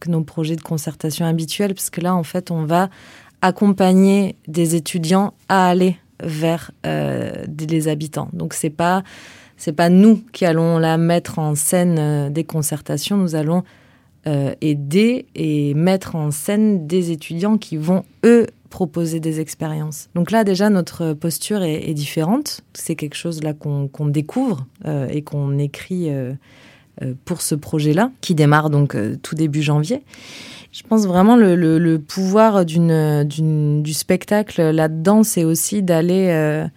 que 0.00 0.10
nos 0.10 0.22
projets 0.22 0.56
de 0.56 0.62
concertation 0.62 1.26
habituels, 1.26 1.74
parce 1.74 1.90
que 1.90 2.00
là, 2.00 2.14
en 2.14 2.22
fait, 2.22 2.50
on 2.50 2.64
va 2.64 2.90
accompagner 3.40 4.36
des 4.46 4.76
étudiants 4.76 5.34
à 5.48 5.68
aller 5.68 5.96
vers 6.22 6.70
les 6.84 7.88
habitants. 7.88 8.28
Donc, 8.32 8.54
c'est 8.54 8.70
pas 8.70 9.02
c'est 9.64 9.72
pas 9.72 9.88
nous 9.88 10.22
qui 10.32 10.44
allons 10.44 10.76
la 10.76 10.98
mettre 10.98 11.38
en 11.38 11.54
scène 11.54 11.96
euh, 11.98 12.28
des 12.28 12.44
concertations, 12.44 13.16
nous 13.16 13.34
allons 13.34 13.62
euh, 14.26 14.52
aider 14.60 15.24
et 15.34 15.72
mettre 15.72 16.16
en 16.16 16.30
scène 16.30 16.86
des 16.86 17.12
étudiants 17.12 17.56
qui 17.56 17.78
vont, 17.78 18.04
eux, 18.26 18.46
proposer 18.68 19.20
des 19.20 19.40
expériences. 19.40 20.10
Donc 20.14 20.32
là, 20.32 20.44
déjà, 20.44 20.68
notre 20.68 21.14
posture 21.14 21.62
est, 21.62 21.94
différente. 21.94 22.60
C'est 22.74 22.94
quelque 22.94 23.14
chose 23.14 23.42
là 23.42 23.54
qu'on 23.54 24.06
découvre 24.06 24.66
euh, 24.84 25.08
et 25.08 25.22
qu'on 25.22 25.56
écrit 25.58 26.10
pour 27.24 27.40
ce 27.40 27.54
projet-là, 27.54 28.10
qui 28.20 28.34
démarre 28.34 28.68
donc 28.68 28.96
tout 29.22 29.34
début 29.34 29.62
janvier. 29.62 30.02
Je 30.72 30.82
pense 30.82 31.06
vraiment 31.06 31.36
le, 31.36 31.54
le 31.54 31.98
pouvoir 31.98 32.66
du 32.66 33.94
spectacle 33.94 34.60
là-dedans, 34.70 35.22
c'est 35.22 35.44
aussi 35.44 35.82
d'aller 35.82 36.68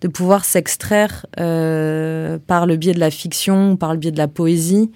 de 0.00 0.08
pouvoir 0.08 0.44
s'extraire 0.44 1.26
euh, 1.40 2.38
par 2.46 2.66
le 2.66 2.76
biais 2.76 2.94
de 2.94 3.00
la 3.00 3.10
fiction, 3.10 3.76
par 3.76 3.92
le 3.92 3.98
biais 3.98 4.10
de 4.10 4.18
la 4.18 4.28
poésie, 4.28 4.90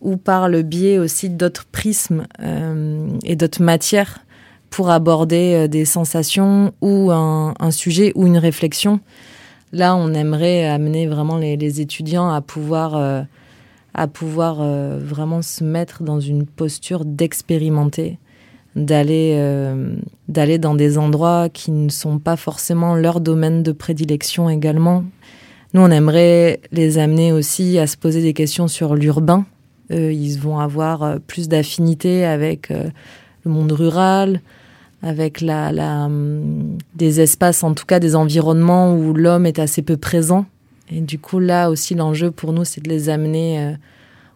ou 0.00 0.16
par 0.16 0.48
le 0.48 0.62
biais 0.62 0.98
aussi 0.98 1.30
d'autres 1.30 1.64
prismes 1.64 2.26
euh, 2.40 3.08
et 3.24 3.36
d'autres 3.36 3.62
matières 3.62 4.20
pour 4.70 4.90
aborder 4.90 5.54
euh, 5.54 5.68
des 5.68 5.84
sensations 5.84 6.72
ou 6.80 7.12
un, 7.12 7.54
sujet 7.70 8.12
ou 8.14 8.26
une 8.26 8.38
réflexion. 8.38 9.00
Là, 9.72 9.94
on 9.94 10.12
aimerait 10.12 10.68
amener 10.68 11.06
vraiment 11.06 11.38
les, 11.38 11.80
étudiants 11.80 12.30
à 12.30 12.42
pouvoir, 12.42 13.24
à 13.94 14.06
pouvoir 14.06 14.56
vraiment 14.98 15.40
se 15.40 15.64
mettre 15.64 16.02
dans 16.02 16.20
une 16.20 16.44
posture 16.44 17.06
d'expérimenter 17.06 18.18
d'aller 18.76 19.34
euh, 19.36 19.96
d'aller 20.28 20.58
dans 20.58 20.74
des 20.74 20.96
endroits 20.98 21.48
qui 21.48 21.70
ne 21.70 21.90
sont 21.90 22.18
pas 22.18 22.36
forcément 22.36 22.94
leur 22.94 23.20
domaine 23.20 23.62
de 23.62 23.72
prédilection 23.72 24.48
également. 24.48 25.04
Nous, 25.74 25.80
on 25.80 25.90
aimerait 25.90 26.60
les 26.70 26.98
amener 26.98 27.32
aussi 27.32 27.78
à 27.78 27.86
se 27.86 27.96
poser 27.96 28.22
des 28.22 28.32
questions 28.32 28.68
sur 28.68 28.94
l'urbain. 28.94 29.46
ils 29.90 30.36
vont 30.36 30.58
avoir 30.58 31.02
euh, 31.02 31.18
plus 31.26 31.48
d'affinité 31.48 32.24
avec 32.24 32.70
euh, 32.70 32.88
le 33.44 33.50
monde 33.50 33.72
rural, 33.72 34.40
avec 35.02 35.40
la, 35.40 35.72
la, 35.72 36.06
hum, 36.06 36.78
des 36.94 37.20
espaces, 37.20 37.62
en 37.62 37.74
tout 37.74 37.86
cas 37.86 38.00
des 38.00 38.16
environnements 38.16 38.94
où 38.94 39.12
l'homme 39.12 39.44
est 39.44 39.58
assez 39.58 39.82
peu 39.82 39.96
présent. 39.96 40.46
Et 40.90 41.00
du 41.00 41.18
coup, 41.18 41.38
là 41.38 41.70
aussi, 41.70 41.94
l'enjeu 41.94 42.30
pour 42.30 42.52
nous, 42.52 42.64
c'est 42.64 42.82
de 42.82 42.88
les 42.88 43.08
amener 43.08 43.76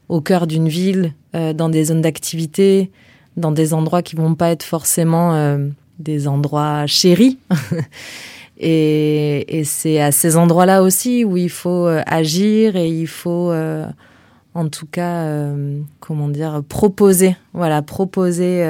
au 0.09 0.23
cœur 0.23 0.47
d'une 0.47 0.69
ville, 0.69 1.13
dans 1.35 1.69
des 1.69 1.85
zones 1.85 2.01
d'activité, 2.01 2.91
dans 3.37 3.53
des 3.53 3.75
endroits 3.75 4.03
qui 4.03 4.17
vont 4.17 4.35
pas 4.35 4.51
être 4.51 4.63
forcément 4.63 5.35
euh, 5.35 5.69
des 5.99 6.29
endroits 6.29 6.87
chéris. 6.87 7.39
et, 8.59 9.59
et 9.59 9.65
c'est 9.65 10.01
à 10.01 10.13
ces 10.13 10.37
endroits-là 10.37 10.83
aussi 10.83 11.25
où 11.25 11.37
il 11.37 11.51
faut 11.51 11.87
euh, 11.87 12.03
agir 12.07 12.77
et 12.77 12.89
il 12.89 13.07
faut, 13.07 13.51
euh, 13.51 13.87
en 14.55 14.69
tout 14.69 14.87
cas, 14.87 15.27
comment 16.01 16.29
dire, 16.29 16.63
proposer. 16.67 17.37
Voilà, 17.53 17.83
proposer, 17.83 18.67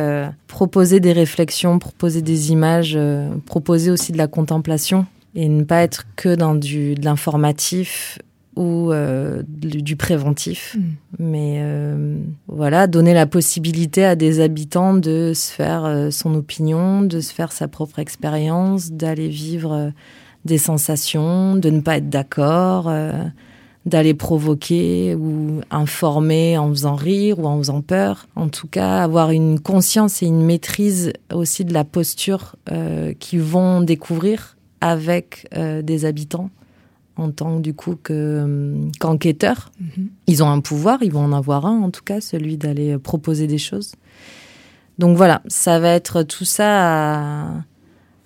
proposer 0.48 0.98
des 0.98 1.12
réflexions, 1.12 1.79
proposer 1.79 2.22
des 2.22 2.50
images, 2.50 2.98
proposer 3.46 3.92
aussi 3.92 4.11
de 4.11 4.18
la 4.18 4.26
contemplation 4.26 5.07
et 5.37 5.48
ne 5.48 5.62
pas 5.62 5.83
être 5.83 6.07
que 6.16 6.35
dans 6.35 6.57
du, 6.57 6.94
de 6.94 7.05
l'informatif 7.05 8.18
ou 8.57 8.90
euh, 8.90 9.42
du, 9.47 9.97
préventif. 9.97 10.77
Mm. 10.77 10.83
Mais 11.19 11.57
euh, 11.61 12.19
voilà, 12.49 12.87
donner 12.87 13.14
la 13.14 13.27
possibilité 13.27 14.05
à 14.05 14.16
des 14.16 14.40
habitants 14.40 14.95
de 14.95 15.33
se 15.35 15.53
faire 15.53 15.85
euh, 15.85 16.11
son 16.11 16.35
opinion, 16.35 17.03
de 17.03 17.21
se 17.21 17.33
faire 17.33 17.53
sa 17.53 17.69
propre 17.69 17.99
expérience, 17.99 18.90
d'aller 18.90 19.29
vivre 19.29 19.92
des 20.45 20.59
sensations, 20.59 21.57
de 21.57 21.71
ne 21.71 21.81
pas 21.81 21.99
être 21.99 22.09
d'accord, 22.09 22.92
d'aller 23.85 24.14
provoquer 24.14 25.16
ou 25.16 25.61
informer 25.73 26.57
en 26.57 26.69
faisant 26.71 26.95
rire 26.95 27.40
ou 27.40 27.47
en 27.47 27.59
faisant 27.59 27.83
peur. 27.83 28.29
En 28.37 28.49
tout 28.49 28.69
cas, 28.69 29.03
avoir 29.03 29.33
une 29.33 29.59
conscience 29.59 30.23
et 30.23 30.27
une 30.27 30.45
maîtrise 30.45 31.12
aussi 31.33 31.64
de 31.64 31.75
la 31.75 31.83
posture 31.83 32.55
qu'ils 33.19 33.42
vont 33.42 33.81
découvrir 33.81 34.57
avec 34.81 35.49
des 35.53 36.05
habitants 36.05 36.51
en 37.16 37.31
tant 37.31 37.61
du 37.61 37.74
coup 37.74 37.96
que 38.02 38.12
euh, 38.12 38.88
qu'enquêteurs. 39.00 39.70
Mhm. 39.81 40.09
Ils 40.26 40.42
ont 40.42 40.50
un 40.50 40.61
pouvoir, 40.61 41.02
ils 41.02 41.12
vont 41.12 41.24
en 41.24 41.33
avoir 41.33 41.66
un 41.66 41.81
en 41.83 41.90
tout 41.90 42.02
cas, 42.05 42.20
celui 42.20 42.57
d'aller 42.57 42.98
proposer 42.98 43.46
des 43.46 43.59
choses. 43.59 43.94
Donc 44.98 45.16
voilà, 45.16 45.42
ça 45.46 45.79
va 45.79 45.90
être 45.90 46.22
tout 46.22 46.44
ça 46.44 47.64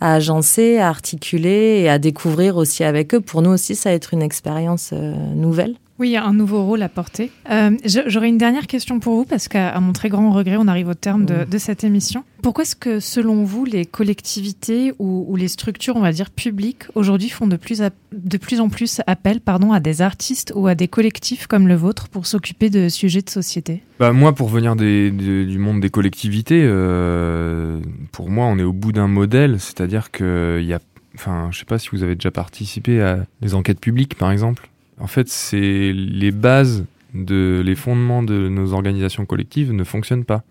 à 0.01 0.15
agencer, 0.15 0.79
à 0.79 0.89
articuler 0.89 1.81
et 1.83 1.89
à 1.89 1.99
découvrir 1.99 2.57
aussi 2.57 2.85
avec 2.85 3.15
eux. 3.15 3.21
Pour 3.21 3.43
nous 3.43 3.51
aussi, 3.51 3.75
ça 3.75 3.91
va 3.91 3.95
être 3.95 4.15
une 4.15 4.23
expérience 4.23 4.93
nouvelle. 4.93 5.77
Oui, 6.01 6.09
il 6.09 6.13
y 6.13 6.17
a 6.17 6.25
un 6.25 6.33
nouveau 6.33 6.65
rôle 6.65 6.81
à 6.81 6.89
porter. 6.89 7.31
Euh, 7.51 7.77
j'aurais 7.85 8.31
une 8.31 8.39
dernière 8.39 8.67
question 8.67 9.01
pour 9.01 9.17
vous, 9.17 9.27
parce 9.27 9.49
qu'à 9.49 9.79
mon 9.81 9.93
très 9.93 10.09
grand 10.09 10.33
regret, 10.33 10.57
on 10.59 10.67
arrive 10.67 10.89
au 10.89 10.95
terme 10.95 11.27
de, 11.27 11.59
cette 11.59 11.85
émission. 11.85 12.25
Pourquoi 12.43 12.63
est-ce 12.63 12.75
que, 12.75 13.01
selon 13.01 13.45
vous, 13.45 13.67
les 13.67 13.85
collectivités 13.85 14.95
ou, 14.99 15.37
les 15.37 15.49
structures, 15.49 15.97
on 15.97 16.01
va 16.01 16.13
dire, 16.13 16.31
publiques, 16.31 16.85
aujourd'hui 16.95 17.29
font 17.29 17.47
de 17.47 17.57
plus, 17.57 17.83
de 18.13 18.37
plus 18.39 18.61
en 18.61 18.71
plus 18.71 19.03
appel 19.07 19.43
pardon, 19.43 19.73
à 19.73 19.81
des 19.81 20.01
artistes 20.01 20.55
ou 20.57 20.69
à 20.69 20.75
des 20.75 20.89
collectifs 20.89 21.47
comme 21.47 21.69
le 21.69 21.75
vôtre 21.75 22.09
pour 22.09 22.25
s'occuper 22.25 22.71
de 22.71 22.89
sujets 22.89 23.21
de 23.21 23.29
société? 23.29 23.83
Bah, 23.99 24.15
Moi, 24.15 24.35
pour 24.35 24.49
venir 24.49 24.77
du 24.77 25.59
monde 25.59 25.81
des 25.81 25.91
collectivités, 25.91 26.63
euh, 26.65 27.79
pour 28.11 28.31
moi, 28.31 28.47
on 28.47 28.59
est 28.59 28.63
au 28.63 28.73
bout 28.73 28.93
d'un 28.93 29.07
modèle, 29.07 29.61
c'est-à-dire 29.61 30.11
qu'il 30.11 30.65
y 30.65 30.73
a 30.73 30.79
Enfin, 31.17 31.49
je 31.51 31.59
sais 31.59 31.65
pas 31.65 31.79
si 31.79 31.89
vous 31.91 32.05
avez 32.05 32.15
déjà 32.15 32.31
participé 32.31 33.03
à 33.03 33.27
des 33.43 33.55
enquêtes 33.55 33.81
publiques, 33.81 34.15
par 34.15 34.31
exemple. 34.31 34.71
En 35.01 35.07
fait, 35.07 35.29
c'est 35.29 35.93
les 35.93 36.31
bases, 36.31 36.85
de, 37.15 37.63
les 37.65 37.75
fondements 37.75 38.23
de 38.23 38.49
nos 38.49 38.73
organisations 38.73 39.27
collectives 39.27 39.73
ne 39.73 39.85
fonctionnent 39.85 40.25
pas. 40.25 40.43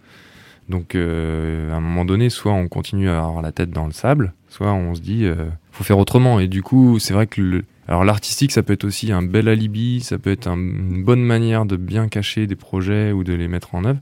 Donc, 0.68 0.94
euh, 0.94 1.72
à 1.72 1.78
un 1.78 1.80
moment 1.80 2.06
donné, 2.06 2.30
soit 2.30 2.52
on 2.54 2.68
continue 2.68 3.10
à 3.10 3.20
avoir 3.20 3.42
la 3.42 3.52
tête 3.52 3.72
dans 3.72 3.86
le 3.86 3.92
sable, 3.94 4.34
soit 4.50 4.74
on 4.74 4.94
se 4.94 5.02
dit, 5.02 5.26
euh, 5.26 5.48
faut 5.72 5.84
faire 5.84 5.98
autrement. 5.98 6.40
Et 6.40 6.48
du 6.48 6.62
coup, 6.62 7.00
c'est 7.00 7.14
vrai 7.14 7.28
que 7.28 7.64
alors 7.88 8.04
l'artistique, 8.04 8.52
ça 8.52 8.62
peut 8.62 8.74
être 8.74 8.84
aussi 8.84 9.12
un 9.12 9.24
bel 9.24 9.48
alibi, 9.48 10.02
ça 10.02 10.20
peut 10.20 10.30
être 10.30 10.48
une 10.48 11.04
bonne 11.04 11.24
manière 11.24 11.66
de 11.66 11.76
bien 11.76 12.08
cacher 12.08 12.46
des 12.46 12.56
projets 12.56 13.12
ou 13.12 13.24
de 13.24 13.34
les 13.34 13.48
mettre 13.48 13.74
en 13.74 13.84
œuvre. 13.84 14.00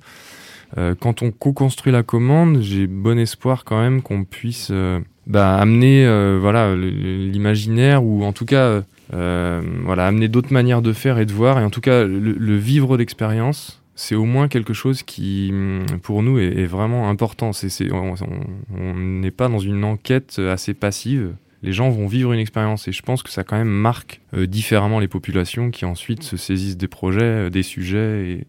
Euh, 0.78 0.94
quand 1.00 1.22
on 1.22 1.32
co-construit 1.32 1.94
la 1.94 2.04
commande, 2.04 2.60
j'ai 2.60 2.86
bon 2.86 3.18
espoir 3.18 3.64
quand 3.64 3.80
même 3.80 4.02
qu'on 4.02 4.26
puisse 4.26 4.70
euh, 4.72 5.00
bah, 5.28 5.58
amener 5.58 6.06
euh, 6.06 6.38
voilà 6.40 6.76
l'imaginaire 6.76 8.04
ou 8.04 8.24
en 8.24 8.34
tout 8.34 8.46
cas 8.46 8.82
euh, 9.14 9.62
voilà, 9.84 10.08
amener 10.08 10.28
d'autres 10.28 10.52
manières 10.52 10.82
de 10.82 10.94
faire 10.94 11.20
et 11.20 11.26
de 11.26 11.34
voir. 11.34 11.60
Et 11.60 11.64
en 11.64 11.70
tout 11.70 11.82
cas, 11.82 12.04
le, 12.04 12.58
vivre 12.58 12.98
d'expérience, 12.98 13.82
c'est 13.96 14.16
au 14.16 14.26
moins 14.26 14.48
quelque 14.48 14.74
chose 14.74 15.04
qui, 15.04 15.52
mm, 15.54 16.00
pour 16.02 16.24
nous, 16.24 16.40
est, 16.40 16.66
vraiment 16.66 17.10
important. 17.10 17.54
C'est, 17.54 17.92
on 17.92 18.94
n'est 18.96 19.32
pas 19.32 19.50
dans 19.50 19.60
une 19.60 19.84
enquête 19.84 20.40
assez 20.40 20.74
passive. 20.74 21.34
Les 21.64 21.74
gens 21.74 21.90
vont 21.90 22.08
vivre 22.08 22.34
une 22.34 22.40
expérience 22.40 22.88
et 22.88 22.92
je 22.92 23.02
pense 23.02 23.24
que 23.24 23.32
ça 23.32 23.44
quand 23.44 23.58
même 23.58 23.68
marque 23.68 24.22
euh, 24.36 24.46
différemment 24.46 25.00
les 25.00 25.08
populations 25.08 25.72
qui 25.72 25.86
ensuite 25.86 26.22
se 26.22 26.38
saisissent 26.38 26.78
des 26.78 26.88
projets, 26.88 27.24
euh, 27.24 27.50
des 27.50 27.64
sujets 27.64 28.30
et. 28.30 28.48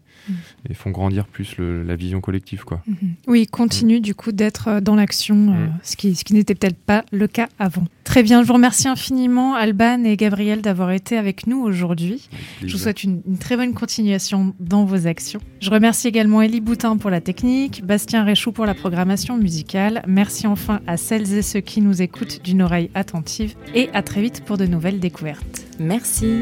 Et 0.69 0.73
font 0.73 0.91
grandir 0.91 1.25
plus 1.25 1.55
la 1.59 1.95
vision 1.95 2.21
collective. 2.21 2.63
Quoi. 2.63 2.81
Mm-hmm. 2.89 3.09
Oui, 3.27 3.47
continue 3.47 3.99
du 3.99 4.15
coup 4.15 4.31
d'être 4.31 4.67
euh, 4.67 4.81
dans 4.81 4.95
l'action, 4.95 5.35
euh, 5.35 5.67
mm. 5.67 5.79
ce 5.83 5.95
qui, 5.95 6.15
ce 6.15 6.23
qui 6.23 6.33
n'était 6.33 6.55
peut-être 6.55 6.77
pas 6.77 7.03
le 7.11 7.27
cas 7.27 7.47
avant. 7.59 7.85
Très 8.03 8.23
bien, 8.23 8.41
je 8.41 8.47
vous 8.47 8.53
remercie 8.53 8.87
infiniment 8.87 9.53
Alban 9.53 10.03
et 10.03 10.17
Gabriel 10.17 10.61
d'avoir 10.61 10.91
été 10.91 11.17
avec 11.17 11.45
nous 11.45 11.59
aujourd'hui. 11.59 12.27
Je 12.65 12.71
vous 12.71 12.79
souhaite 12.79 13.03
une, 13.03 13.21
très 13.39 13.55
bonne 13.55 13.73
continuation 13.73 14.55
dans 14.59 14.83
vos 14.83 15.05
actions. 15.05 15.39
Je 15.59 15.69
remercie 15.69 16.07
également 16.07 16.41
Elie 16.41 16.61
Boutin 16.61 16.97
pour 16.97 17.11
la 17.11 17.21
technique, 17.21 17.85
Bastien 17.85 18.23
Réchou 18.23 18.51
pour 18.51 18.65
la 18.65 18.73
programmation 18.73 19.37
musicale. 19.37 20.01
Merci 20.07 20.47
enfin 20.47 20.81
à 20.87 20.97
celles 20.97 21.33
et 21.33 21.43
ceux 21.43 21.61
qui 21.61 21.81
nous 21.81 22.01
écoutent 22.01 22.43
d'une 22.43 22.63
oreille 22.63 22.89
attentive 22.95 23.53
et 23.75 23.89
à 23.93 24.01
très 24.01 24.21
vite 24.21 24.43
pour 24.43 24.57
de 24.57 24.65
nouvelles 24.65 24.99
découvertes. 24.99 25.67
Merci. 25.79 26.41